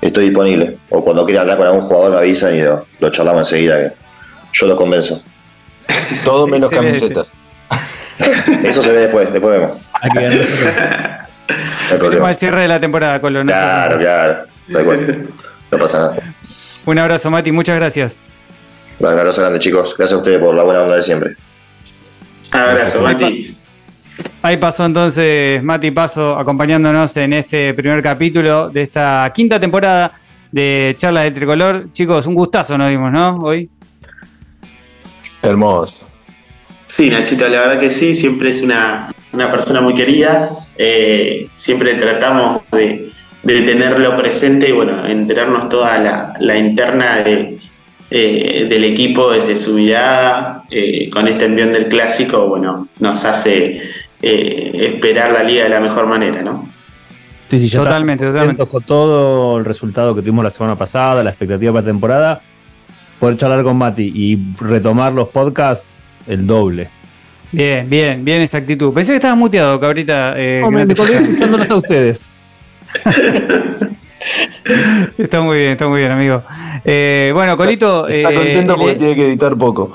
[0.00, 0.78] estoy disponible.
[0.88, 3.92] O cuando quieran hablar con algún jugador me avisan y lo, lo charlamos enseguida, que
[4.54, 5.22] yo los convenzo.
[6.24, 7.32] Todo menos camisetas.
[8.64, 9.78] Eso se ve después, después vemos.
[10.14, 11.22] Ganar.
[12.00, 13.44] No el cierre de la temporada, Colo.
[13.44, 14.44] no Claro, claro.
[15.70, 16.16] No pasa nada.
[16.86, 18.18] Un abrazo, Mati, muchas gracias.
[18.98, 19.94] Un abrazo grande, chicos.
[19.98, 21.36] Gracias a ustedes por la buena onda de siempre.
[22.50, 23.56] Abrazo, Mati.
[24.42, 30.12] Ahí pasó entonces Mati Paso acompañándonos en este primer capítulo de esta quinta temporada
[30.50, 31.92] de Charla del Tricolor.
[31.92, 33.34] Chicos, un gustazo nos dimos, ¿no?
[33.36, 33.70] Hoy.
[35.42, 36.08] Hermoso.
[36.86, 40.48] Sí, Nachito, la verdad que sí, siempre es una, una persona muy querida.
[40.76, 43.10] eh, siempre tratamos de,
[43.42, 47.58] de tenerlo presente y bueno, enterarnos toda la, la interna de,
[48.10, 50.64] eh, del equipo desde su mirada.
[50.70, 53.80] eh, con este envión del clásico, bueno, nos hace
[54.22, 56.68] eh, esperar la liga de la mejor manera, ¿no?
[57.48, 58.64] Sí, sí, Totalmente, totalmente.
[58.66, 62.40] con todo el resultado que tuvimos la semana pasada, la expectativa para la temporada.
[63.22, 65.86] Poder charlar con Mati y retomar los podcasts,
[66.26, 66.88] el doble.
[67.52, 68.92] Bien, bien, bien esa actitud.
[68.92, 70.34] Pensé que estabas muteado, cabrita.
[70.36, 72.26] eh, que me, colgué escuchándolos a ustedes.
[75.18, 76.42] Está muy bien, está muy bien, amigo.
[76.84, 78.08] Eh, bueno, Colito.
[78.08, 79.92] Está eh, contento porque le- tiene que editar poco.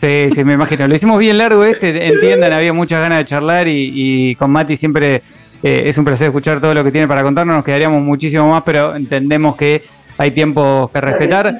[0.00, 0.86] Sí, sí, me imagino.
[0.86, 4.76] Lo hicimos bien largo este, entiendan, había muchas ganas de charlar y, y con Mati
[4.76, 5.22] siempre
[5.64, 7.56] eh, es un placer escuchar todo lo que tiene para contarnos.
[7.56, 9.82] Nos quedaríamos muchísimo más, pero entendemos que
[10.18, 11.58] hay tiempos que respetar.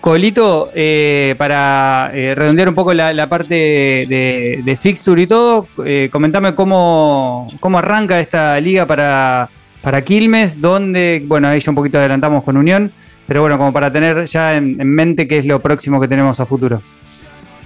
[0.00, 6.54] Colito, eh, para eh, redondear un poco la, parte de, fixture y todo, eh, comentame
[6.54, 9.48] cómo, cómo arranca esta liga para,
[9.82, 12.92] para Quilmes, donde, bueno, ahí ya un poquito adelantamos con Unión,
[13.26, 16.38] pero bueno, como para tener ya en, en mente qué es lo próximo que tenemos
[16.38, 16.80] a futuro.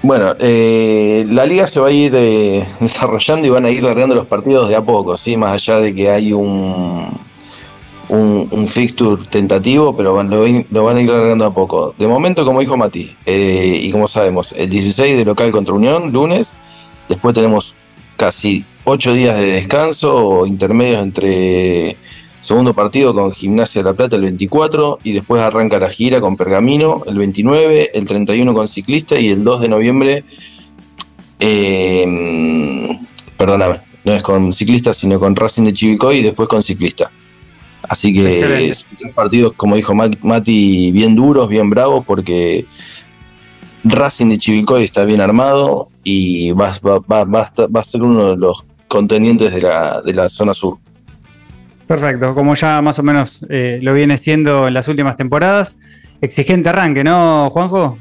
[0.03, 4.16] Bueno, eh, la liga se va a ir eh, desarrollando y van a ir largando
[4.16, 5.37] los partidos de a poco, ¿sí?
[5.37, 7.07] más allá de que hay un,
[8.09, 11.94] un, fixture tentativo, pero lo, lo van a ir largando a poco.
[11.98, 16.12] De momento, como dijo Mati, eh, y como sabemos, el 16 de local contra Unión,
[16.12, 16.55] lunes,
[17.09, 17.74] después tenemos
[18.16, 21.96] casi 8 días de descanso o intermedios entre
[22.40, 26.36] segundo partido con Gimnasia de la Plata el 24 y después arranca la gira con
[26.36, 30.24] Pergamino el 29, el 31 con Ciclista y el 2 de noviembre,
[31.38, 32.98] eh,
[33.36, 37.11] perdóname, no es con Ciclista sino con Racing de Chivicoy y después con Ciclista.
[37.89, 38.74] Así que Excelente.
[38.74, 42.64] son tres partidos, como dijo Ma- Mati, bien duros, bien bravos, porque
[43.85, 47.85] Racing de Chivilcoy está bien armado y va, va, va, va a estar- va a
[47.85, 50.78] ser uno de los contendientes de la, de la zona sur.
[51.87, 55.74] Perfecto, como ya más o menos eh, lo viene siendo en las últimas temporadas.
[56.20, 57.99] Exigente arranque, ¿no, Juanjo?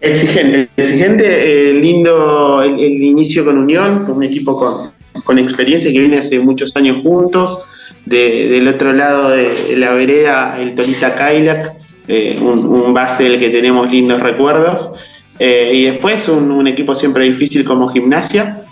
[0.00, 4.92] Exigente, exigente, eh, lindo el, inicio con Unión, con un equipo con,
[5.24, 7.64] con experiencia que viene hace muchos años juntos.
[8.04, 11.72] Del otro lado de la vereda, el Tolita Kailak,
[12.08, 14.94] eh, un, base del que tenemos lindos recuerdos.
[15.38, 18.62] y después un, equipo siempre difícil como Gimnasia,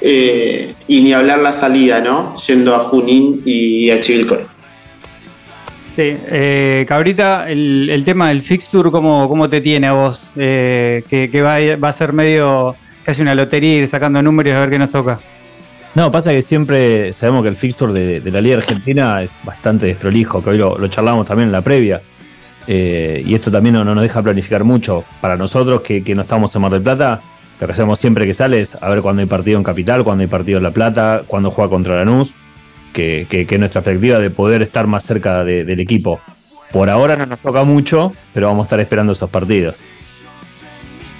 [0.00, 2.36] eh, y ni hablar la salida, ¿no?
[2.46, 4.40] Yendo a Junín y a Chivilcoy.
[5.96, 10.32] Sí, eh, Cabrita, el, tema del fixture, ¿cómo, cómo te tiene a vos?
[10.36, 11.56] Eh, que, va,
[11.88, 12.74] a, ser medio
[13.04, 15.20] casi una lotería ir sacando números a ver qué nos toca.
[15.94, 20.42] No, pasa que siempre sabemos que el fixture de, la Liga Argentina es bastante desprolijo,
[20.42, 22.02] que hoy lo, charlamos también en la previa.
[22.66, 25.04] y esto también no, nos deja planificar mucho.
[25.20, 27.20] Para nosotros que, no estamos en Mar del Plata,
[27.60, 30.22] lo que hacemos siempre que sale es a ver cuándo hay partido en Capital, cuándo
[30.22, 32.34] hay partido en La Plata, cuándo juega contra Lanús,
[32.92, 36.20] que, que, que nuestra perspectiva de poder estar más cerca del equipo.
[36.72, 39.76] Por ahora no nos toca mucho, pero vamos a estar esperando esos partidos.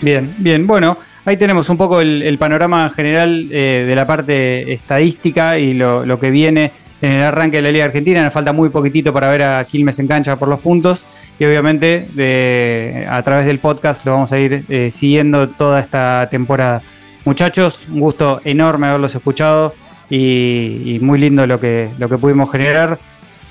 [0.00, 5.58] Bien, bien, bueno, ahí tenemos un poco el, panorama general eh, de la parte estadística
[5.58, 8.22] y lo, que viene en el arranque de la Liga Argentina.
[8.22, 11.04] Nos falta muy poquitito para ver a Quilmes en cancha por los puntos
[11.38, 16.82] y obviamente a través del podcast lo vamos a ir eh, siguiendo toda esta temporada.
[17.24, 19.74] Muchachos, un gusto enorme haberlos escuchado
[20.10, 22.98] y, muy lindo lo que, lo que pudimos generar.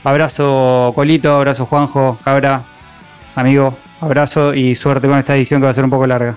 [0.04, 2.64] Abrazo Colito, abrazo Juanjo, Cabra,
[3.36, 6.36] amigo, abrazo y suerte con esta edición que va a ser un poco larga.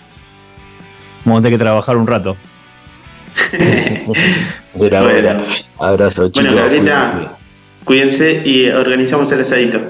[1.26, 2.36] Vamos a tener que trabajar un rato.
[5.78, 6.52] Abrazo, chicos.
[6.52, 7.32] Bueno, ahorita
[7.84, 9.80] cuídense y organizamos el asadito.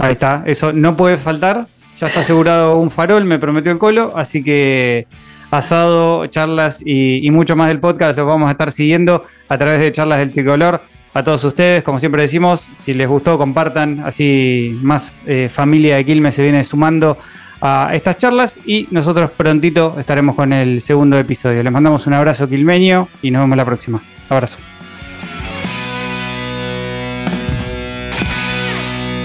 [0.00, 1.66] Ahí está, eso no puede faltar.
[2.00, 5.06] Ya está asegurado un farol, me prometió el colo, así que
[5.52, 9.92] asado, charlas y, mucho más del podcast lo vamos a estar siguiendo a través de
[9.92, 10.80] charlas del tricolor.
[11.14, 16.04] A todos ustedes, como siempre decimos, si les gustó, compartan, así más eh, familia de
[16.04, 17.16] Quilmes se viene sumando
[17.60, 21.62] a estas charlas y nosotros prontito estaremos con el segundo episodio.
[21.62, 24.02] Les mandamos un abrazo quilmeño y nos vemos la próxima.
[24.28, 24.58] Abrazo.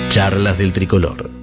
[0.10, 1.35] Charlas del Tricolor.